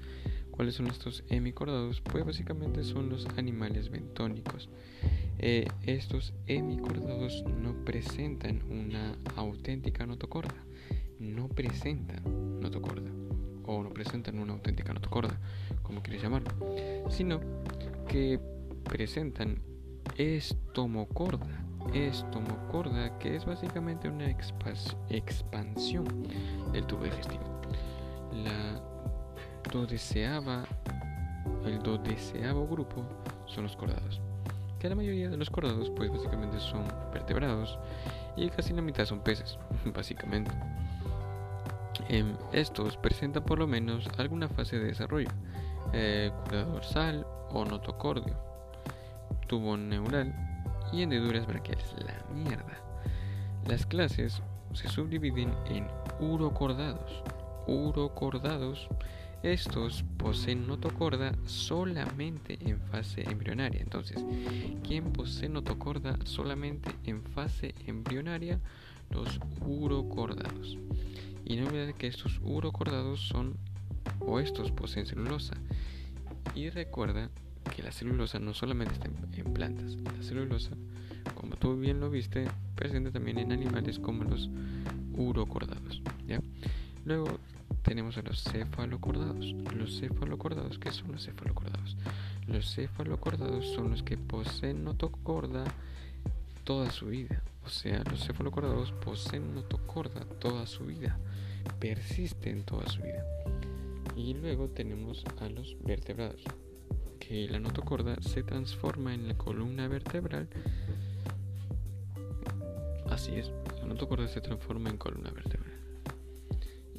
¿Cuáles 0.51 0.75
son 0.75 0.87
estos 0.87 1.23
hemicordados? 1.29 2.01
Pues 2.01 2.25
básicamente 2.25 2.83
son 2.83 3.09
los 3.09 3.27
animales 3.37 3.89
bentónicos. 3.89 4.69
Eh, 5.39 5.67
estos 5.83 6.33
hemicordados 6.47 7.43
no 7.61 7.73
presentan 7.85 8.63
una 8.71 9.15
auténtica 9.35 10.05
notocorda. 10.07 10.66
No 11.19 11.47
presentan 11.47 12.23
notocorda 12.59 13.09
o 13.65 13.83
no 13.83 13.89
presentan 13.89 14.39
una 14.39 14.53
auténtica 14.53 14.93
notocorda, 14.93 15.37
como 15.83 16.01
quieres 16.01 16.21
llamarlo, 16.21 16.49
sino 17.09 17.39
que 18.07 18.39
presentan 18.83 19.61
estomocorda. 20.17 21.63
Estomocorda, 21.93 23.17
que 23.17 23.35
es 23.35 23.45
básicamente 23.45 24.09
una 24.09 24.29
expansión 24.29 26.05
del 26.73 26.85
tubo 26.85 27.03
digestivo. 27.03 27.43
La 28.33 28.81
dodeseaba, 29.71 30.65
el 31.65 31.79
dodeseavo 31.79 32.67
grupo 32.67 33.05
son 33.45 33.63
los 33.63 33.75
cordados, 33.75 34.21
que 34.79 34.89
la 34.89 34.95
mayoría 34.95 35.29
de 35.29 35.37
los 35.37 35.49
cordados, 35.49 35.89
pues 35.91 36.11
básicamente 36.11 36.59
son 36.59 36.85
vertebrados 37.13 37.79
y 38.35 38.49
casi 38.49 38.73
la 38.73 38.81
mitad 38.81 39.05
son 39.05 39.21
peces, 39.21 39.57
básicamente. 39.95 40.51
En 42.09 42.37
estos 42.53 42.95
presentan 42.97 43.43
por 43.43 43.59
lo 43.59 43.67
menos 43.67 44.07
alguna 44.17 44.47
fase 44.47 44.79
de 44.79 44.85
desarrollo, 44.85 45.29
eh, 45.93 46.31
dorsal 46.51 47.25
o 47.49 47.65
notocordio, 47.65 48.35
tubo 49.47 49.75
neural 49.75 50.33
y 50.91 51.01
hendiduras 51.01 51.45
braquiales. 51.45 51.93
La 51.99 52.33
mierda. 52.33 52.77
Las 53.67 53.85
clases 53.85 54.41
se 54.73 54.87
subdividen 54.87 55.53
en 55.69 55.87
urocordados. 56.19 57.23
Urocordados, 57.67 58.87
estos 59.43 60.03
poseen 60.17 60.65
notocorda 60.67 61.33
solamente 61.45 62.57
en 62.61 62.79
fase 62.79 63.23
embrionaria. 63.29 63.81
Entonces, 63.81 64.23
¿quién 64.83 65.11
posee 65.11 65.49
notocorda 65.49 66.17
solamente 66.23 66.89
en 67.03 67.23
fase 67.23 67.75
embrionaria? 67.85 68.59
Los 69.09 69.39
urocordados. 69.61 70.77
Y 71.47 71.55
no 71.55 71.67
olviden 71.67 71.93
que 71.93 72.07
estos 72.07 72.41
urocordados 72.43 73.21
son 73.21 73.55
o 74.19 74.41
estos 74.41 74.69
poseen 74.71 75.05
celulosa. 75.05 75.55
Y 76.55 76.69
recuerda 76.69 77.29
que 77.73 77.83
la 77.83 77.93
celulosa 77.93 78.37
no 78.37 78.53
solamente 78.53 78.95
está 78.95 79.07
en, 79.07 79.53
plantas, 79.53 79.95
la 79.95 80.23
celulosa, 80.23 80.71
como 81.35 81.55
tú 81.55 81.77
bien 81.77 82.01
lo 82.01 82.09
viste, 82.09 82.47
presente 82.75 83.11
también 83.11 83.37
en 83.37 83.53
animales 83.53 83.97
como 83.97 84.25
los 84.25 84.49
urocordados. 85.15 86.01
¿ya? 86.27 86.41
Luego 87.05 87.39
tenemos 87.81 88.17
a 88.17 88.23
los 88.23 88.43
cefalocordados. 88.43 89.53
Los 89.73 90.01
cefalocordados, 90.01 90.77
¿qué 90.79 90.91
son 90.91 91.13
los 91.13 91.25
cefalocordados? 91.25 91.95
Los 92.45 92.75
cefalocordados 92.75 93.65
son 93.73 93.91
los 93.91 94.03
que 94.03 94.17
poseen 94.17 94.83
notocorda 94.83 95.63
toda 96.65 96.91
su 96.91 97.05
vida. 97.05 97.41
O 97.65 97.69
sea, 97.69 98.03
los 98.11 98.25
cefalocordados 98.25 98.91
poseen 98.91 99.55
notocorda 99.55 100.25
toda 100.39 100.67
su 100.67 100.85
vida 100.85 101.17
persiste 101.79 102.49
en 102.49 102.63
toda 102.63 102.87
su 102.87 103.01
vida. 103.01 103.23
Y 104.15 104.33
luego 104.33 104.69
tenemos 104.69 105.23
a 105.39 105.49
los 105.49 105.77
vertebrados, 105.83 106.43
que 107.19 107.47
la 107.47 107.59
notocorda 107.59 108.15
se 108.21 108.43
transforma 108.43 109.13
en 109.13 109.27
la 109.27 109.37
columna 109.37 109.87
vertebral. 109.87 110.47
Así 113.09 113.35
es, 113.35 113.51
la 113.79 113.87
notocorda 113.87 114.27
se 114.27 114.41
transforma 114.41 114.89
en 114.89 114.97
columna 114.97 115.31
vertebral. 115.31 115.73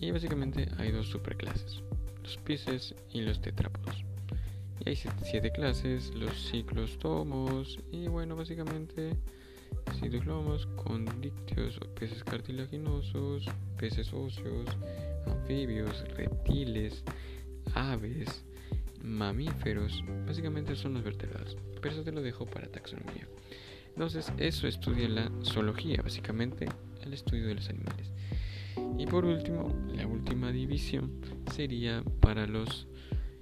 Y 0.01 0.11
básicamente 0.11 0.69
hay 0.79 0.93
dos 0.93 1.09
superclases, 1.09 1.83
los 2.23 2.37
pises 2.39 2.95
y 3.13 3.23
los 3.23 3.41
tetrápodos. 3.41 4.05
Y 4.85 4.91
hay 4.91 4.97
siete 4.97 5.51
clases, 5.51 6.15
los 6.15 6.51
ciclostomos 6.51 7.79
y 7.91 8.07
bueno, 8.07 8.37
básicamente 8.37 9.17
con 10.77 11.05
condictios, 11.05 11.79
peces 11.95 12.25
cartilaginosos, 12.25 13.47
peces 13.79 14.13
óseos, 14.13 14.67
anfibios, 15.27 16.05
reptiles, 16.17 17.03
aves, 17.75 18.45
mamíferos, 19.03 20.05
básicamente 20.27 20.77
son 20.77 20.95
los 20.95 21.05
vertebrados, 21.05 21.57
pero 21.81 21.95
eso 21.95 22.03
te 22.03 22.13
lo 22.13 22.21
dejo 22.21 22.45
para 22.47 22.69
taxonomía. 22.69 23.29
Entonces, 23.89 24.33
eso 24.39 24.69
estudia 24.69 25.09
la 25.09 25.31
zoología, 25.45 26.03
básicamente 26.03 26.67
el 27.03 27.13
estudio 27.13 27.47
de 27.47 27.55
los 27.55 27.69
animales. 27.69 28.13
Y 28.97 29.07
por 29.07 29.25
último, 29.25 29.75
la 29.93 30.07
última 30.07 30.53
división 30.53 31.21
sería 31.53 32.03
para 32.21 32.47
los 32.47 32.87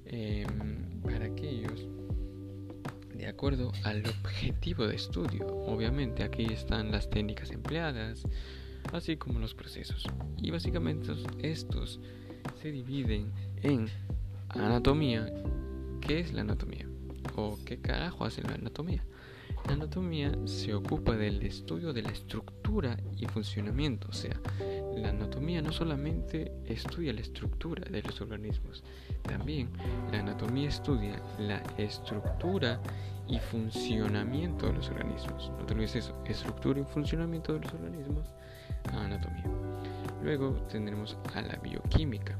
em, 0.06 1.00
para 1.02 1.26
aquellos 1.26 1.86
de 3.14 3.26
acuerdo 3.26 3.72
al 3.84 4.02
objetivo 4.06 4.86
de 4.86 4.96
estudio. 4.96 5.46
Obviamente 5.46 6.22
aquí 6.22 6.44
están 6.44 6.90
las 6.90 7.08
técnicas 7.08 7.50
empleadas, 7.50 8.22
así 8.92 9.16
como 9.16 9.38
los 9.38 9.54
procesos. 9.54 10.04
Y 10.38 10.50
básicamente 10.50 11.12
estos 11.42 12.00
se 12.60 12.70
dividen 12.70 13.32
en 13.62 13.88
anatomía. 14.48 15.32
¿Qué 16.00 16.20
es 16.20 16.32
la 16.32 16.42
anatomía? 16.42 16.88
¿O 17.34 17.58
qué 17.64 17.78
carajo 17.78 18.24
hace 18.24 18.42
la 18.42 18.54
anatomía? 18.54 19.04
La 19.66 19.74
anatomía 19.74 20.32
se 20.44 20.74
ocupa 20.74 21.16
del 21.16 21.42
estudio 21.42 21.92
de 21.92 22.02
la 22.02 22.10
estructura 22.10 22.45
y 23.16 23.26
funcionamiento. 23.26 24.08
O 24.10 24.12
sea, 24.12 24.38
la 24.96 25.08
anatomía 25.08 25.62
no 25.62 25.72
solamente 25.72 26.52
estudia 26.66 27.12
la 27.14 27.22
estructura 27.22 27.82
de 27.90 28.02
los 28.02 28.20
organismos, 28.20 28.84
también 29.22 29.70
la 30.12 30.20
anatomía 30.20 30.68
estudia 30.68 31.20
la 31.38 31.62
estructura 31.78 32.80
y 33.28 33.38
funcionamiento 33.38 34.66
de 34.66 34.74
los 34.74 34.90
organismos. 34.90 35.50
No 35.58 35.64
te 35.64 35.72
olvides 35.72 35.96
eso, 35.96 36.14
estructura 36.26 36.80
y 36.80 36.84
funcionamiento 36.84 37.54
de 37.54 37.60
los 37.60 37.72
organismos, 37.72 38.26
anatomía. 38.92 39.44
Luego 40.22 40.50
tendremos 40.68 41.16
a 41.34 41.40
la 41.40 41.56
bioquímica. 41.56 42.36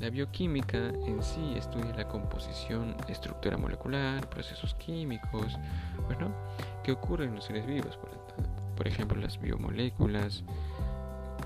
La 0.00 0.10
bioquímica 0.10 0.78
en 0.78 1.22
sí 1.22 1.54
estudia 1.56 1.94
la 1.94 2.08
composición, 2.08 2.96
estructura 3.08 3.56
molecular, 3.56 4.28
procesos 4.30 4.74
químicos, 4.74 5.58
bueno, 6.06 6.34
que 6.82 6.92
ocurren 6.92 7.28
en 7.28 7.34
los 7.36 7.44
seres 7.44 7.66
vivos, 7.66 7.96
por, 7.98 8.19
ejemplo 8.86 9.20
las 9.20 9.40
biomoléculas, 9.40 10.44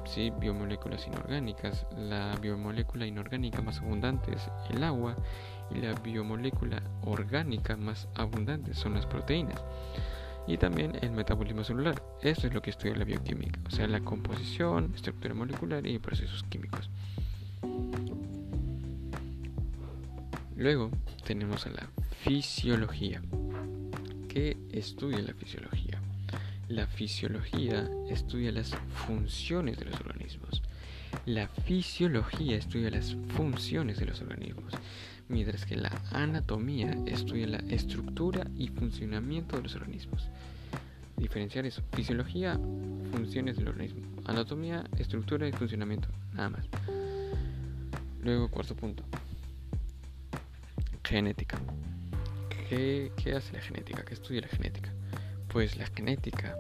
sí, 0.07 0.31
biomoléculas 0.39 1.07
inorgánicas. 1.07 1.87
La 1.97 2.37
biomolécula 2.41 3.07
inorgánica 3.07 3.63
más 3.63 3.79
abundante 3.79 4.33
es 4.35 4.51
el 4.71 4.83
agua 4.83 5.17
y 5.71 5.79
la 5.79 5.95
biomolécula 5.95 6.83
orgánica 7.03 7.77
más 7.77 8.09
abundante 8.15 8.75
son 8.75 8.95
las 8.95 9.07
proteínas. 9.07 9.63
Y 10.47 10.59
también 10.59 10.93
el 11.01 11.11
metabolismo 11.11 11.65
celular. 11.65 12.03
Eso 12.21 12.47
es 12.47 12.55
lo 12.55 12.61
que 12.61 12.71
estudia 12.71 12.95
la 12.95 13.05
bioquímica, 13.05 13.61
o 13.67 13.71
sea, 13.71 13.87
la 13.89 14.01
composición, 14.01 14.93
estructura 14.95 15.35
molecular 15.35 15.87
y 15.87 15.99
procesos 15.99 16.43
químicos. 16.45 16.91
Luego 20.57 20.91
tenemos 21.25 21.67
a 21.67 21.71
la 21.71 21.89
fisiología. 22.23 23.21
¿Qué 24.29 24.57
estudia 24.73 25.19
la 25.19 25.35
fisiología? 25.35 25.84
La 26.69 26.87
fisiología 26.87 27.91
estudia 28.09 28.51
las 28.51 28.75
funciones 29.07 29.79
de 29.79 29.85
los 29.85 30.01
organismos. 30.01 30.63
La 31.27 31.47
fisiología 31.49 32.57
estudia 32.57 32.91
las 32.91 33.17
funciones 33.37 33.99
de 33.99 34.07
los 34.07 34.23
organismos, 34.23 34.73
mientras 35.29 35.67
que 35.67 35.77
la 35.77 35.93
anatomía 36.11 36.97
estudia 37.05 37.47
la 37.47 37.59
estructura 37.69 38.47
y 38.57 38.69
funcionamiento 38.69 39.57
de 39.57 39.65
los 39.65 39.75
organismos. 39.75 40.29
Diferenciar 41.19 41.67
eso. 41.67 41.83
Fisiología, 41.93 42.59
funciones 43.13 43.57
del 43.57 43.69
organismo. 43.69 44.01
Anatomía, 44.25 44.85
estructura 44.99 45.47
y 45.47 45.53
funcionamiento. 45.53 46.09
Nada 46.33 46.49
más. 46.49 46.67
Luego, 48.23 48.51
cuarto 48.51 48.75
punto. 48.75 49.05
Genética. 51.05 51.59
¿Qué, 52.71 53.13
hace 53.37 53.53
la 53.53 53.61
genética? 53.61 54.03
¿Qué 54.03 54.15
estudia 54.15 54.41
la 54.41 54.49
genética? 54.49 54.94
Pues 55.55 55.77
la 55.77 55.87
genética 55.87 56.59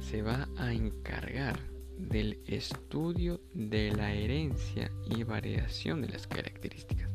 se 0.00 0.22
va 0.22 0.48
a 0.56 0.72
encargar 0.72 1.60
del 1.98 2.40
estudio 2.46 3.42
de 3.52 3.92
la 3.92 4.14
herencia 4.14 4.90
y 5.04 5.22
variación 5.22 6.00
de 6.00 6.08
las 6.08 6.26
características. 6.26 7.10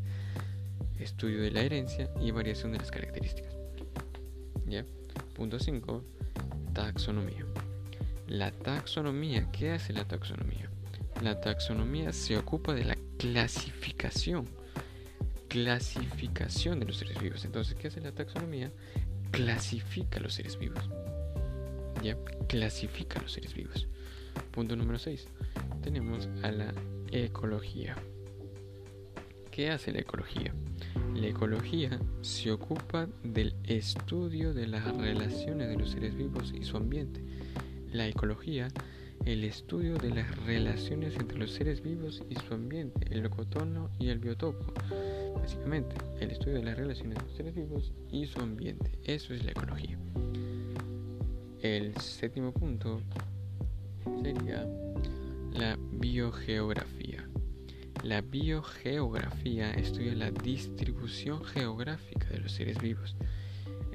Estudio 1.00 1.42
de 1.42 1.50
la 1.50 1.62
herencia 1.62 2.08
y 2.22 2.30
variación 2.30 2.72
de 2.72 2.78
las 2.78 2.92
características. 2.92 3.52
¿Ya? 4.68 4.86
Punto 5.34 5.60
5. 5.60 6.04
Taxonomía. 6.76 7.48
La 8.28 8.52
taxonomía, 8.52 9.50
¿qué 9.52 9.72
hace 9.72 9.94
la 9.94 10.06
taxonomía? 10.06 10.70
La 11.24 11.42
taxonomía 11.42 12.14
se 12.14 12.38
ocupa 12.38 12.76
de 12.76 12.86
la 12.86 12.98
clasificación 13.18 14.46
clasificación 15.48 16.80
de 16.80 16.86
los 16.86 16.98
seres 16.98 17.20
vivos. 17.20 17.44
Entonces, 17.44 17.74
¿qué 17.74 17.88
hace 17.88 18.02
la 18.02 18.12
taxonomía? 18.12 18.72
Clasifica 19.32 20.20
los 20.20 20.36
seres 20.36 20.60
vivos. 20.60 20.88
Clasifica 22.48 23.22
los 23.22 23.34
seres 23.34 23.54
vivos. 23.54 23.88
Punto 24.52 24.76
número 24.76 25.00
6. 25.00 25.28
Tenemos 25.82 26.30
a 26.44 26.52
la 26.52 26.74
ecología. 27.12 27.96
¿Qué 29.52 29.72
hace 29.72 29.92
la 29.92 30.00
ecología? 30.00 30.54
La 31.16 31.28
ecología 31.28 32.00
se 32.22 32.52
ocupa 32.52 33.08
del 33.24 33.56
estudio 33.64 34.54
de 34.54 34.68
las 34.68 34.86
relaciones 34.96 35.70
de 35.70 35.78
los 35.78 35.92
seres 35.92 36.16
vivos 36.16 36.54
y 36.56 36.64
su 36.64 36.78
ambiente. 36.78 37.22
La 37.92 38.08
ecología, 38.08 38.68
el 39.26 39.44
estudio 39.44 39.98
de 39.98 40.12
las 40.12 40.46
relaciones 40.46 41.16
entre 41.16 41.40
los 41.40 41.52
seres 41.52 41.82
vivos 41.82 42.24
y 42.30 42.36
su 42.36 42.54
ambiente, 42.54 43.08
el 43.10 43.26
ecotono 43.26 43.90
y 44.00 44.10
el 44.10 44.20
biotopo 44.20 44.74
básicamente 45.48 45.96
el 46.20 46.32
estudio 46.32 46.56
de 46.56 46.64
las 46.64 46.78
relaciones 46.78 47.18
de 47.18 47.24
los 47.24 47.34
seres 47.38 47.56
vivos 47.56 47.94
y 48.12 48.26
su 48.26 48.40
ambiente. 48.42 48.92
Eso 49.06 49.34
es 49.34 49.46
la 49.46 49.52
ecología. 49.52 49.98
El 51.62 51.96
séptimo 51.98 52.52
punto 52.52 53.02
sería 54.22 54.68
la 55.54 55.78
biogeografía. 55.94 57.28
La 58.04 58.22
biogeografía 58.22 59.72
estudia 59.72 60.14
la 60.14 60.32
distribución 60.32 61.44
geográfica 61.44 62.28
de 62.30 62.40
los 62.40 62.52
seres 62.52 62.80
vivos 62.80 63.16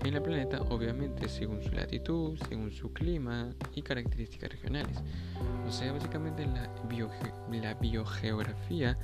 en 0.05 0.15
el 0.15 0.23
planeta, 0.23 0.61
obviamente 0.63 1.29
según 1.29 1.63
su 1.63 1.71
latitud, 1.71 2.37
según 2.49 2.73
su 2.73 2.93
clima 2.93 3.51
y 3.75 3.83
características 3.83 4.51
regionales. 4.51 4.99
O 5.67 5.71
sea, 5.71 5.93
básicamente 5.93 6.47
la, 6.47 6.69
biogeografía 7.81 8.99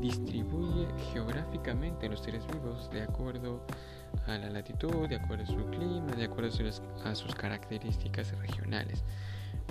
distribuye 0.00 0.86
geográficamente 1.12 2.08
los 2.08 2.20
seres 2.20 2.44
vivos 2.48 2.90
de 2.90 3.02
acuerdo 3.02 3.64
a 3.66 3.99
la 4.26 4.50
latitud, 4.50 5.08
de 5.08 5.16
acuerdo 5.16 5.44
a 5.44 5.46
su 5.46 5.66
clima, 5.70 6.12
de 6.16 6.24
acuerdo 6.24 6.50
a 7.04 7.14
sus 7.14 7.34
características 7.34 8.36
regionales. 8.38 9.04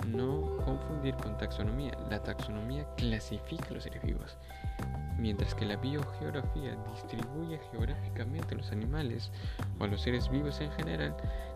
No 0.06 0.56
confundir 0.64 1.14
con 1.16 1.36
taxonomía. 1.38 1.92
La 2.10 2.22
taxonomía 2.22 2.86
clasifica 2.96 3.70
los 3.70 3.84
seres 3.84 4.02
vivos 4.02 4.36
mientras 5.20 5.54
que 5.54 5.66
la 5.66 5.76
biogeografía 5.76 6.76
distribuye 6.92 7.60
geográficamente 7.70 8.54
a 8.54 8.58
los 8.58 8.72
animales 8.72 9.30
o 9.78 9.84
a 9.84 9.86
los 9.86 10.00
seres 10.00 10.28
vivos 10.30 10.60
en 10.60 10.72
general 10.72 11.14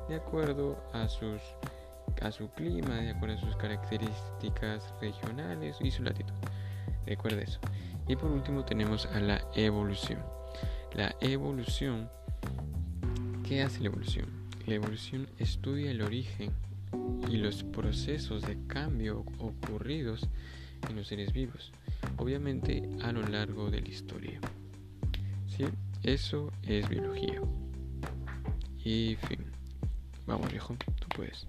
de 0.09 0.17
acuerdo 0.17 0.79
a, 0.93 1.09
sus, 1.09 1.41
a 2.21 2.31
su 2.31 2.51
clima, 2.51 2.97
de 2.97 3.11
acuerdo 3.11 3.37
a 3.37 3.41
sus 3.41 3.57
características 3.57 4.95
regionales 5.01 5.79
y 5.81 5.91
su 5.91 6.03
latitud. 6.03 6.35
Recuerda 7.07 7.43
eso. 7.43 7.59
Y 8.07 8.17
por 8.17 8.31
último 8.31 8.65
tenemos 8.65 9.07
a 9.07 9.21
la 9.21 9.41
evolución. 9.55 10.23
La 10.93 11.15
evolución, 11.21 12.11
¿qué 13.49 13.63
hace 13.63 13.81
la 13.81 13.87
evolución? 13.87 14.27
La 14.67 14.75
evolución 14.75 15.29
estudia 15.39 15.91
el 15.91 16.03
origen 16.03 16.53
y 17.31 17.37
los 17.37 17.63
procesos 17.63 18.43
de 18.43 18.59
cambio 18.67 19.25
ocurridos 19.39 20.29
en 20.89 20.97
los 20.97 21.09
seres 21.09 21.33
vivos 21.33 21.73
obviamente 22.17 22.89
a 23.03 23.13
lo 23.13 23.23
largo 23.23 23.71
de 23.71 23.81
la 23.81 23.89
historia. 23.89 24.41
¿Sí? 25.47 25.65
Eso 26.03 26.51
es 26.63 26.89
biología. 26.89 27.41
Y 28.85 29.17
fin. 29.29 29.45
Vamos 30.27 30.51
viejo, 30.51 30.77
tú 31.01 31.07
puedes. 31.17 31.47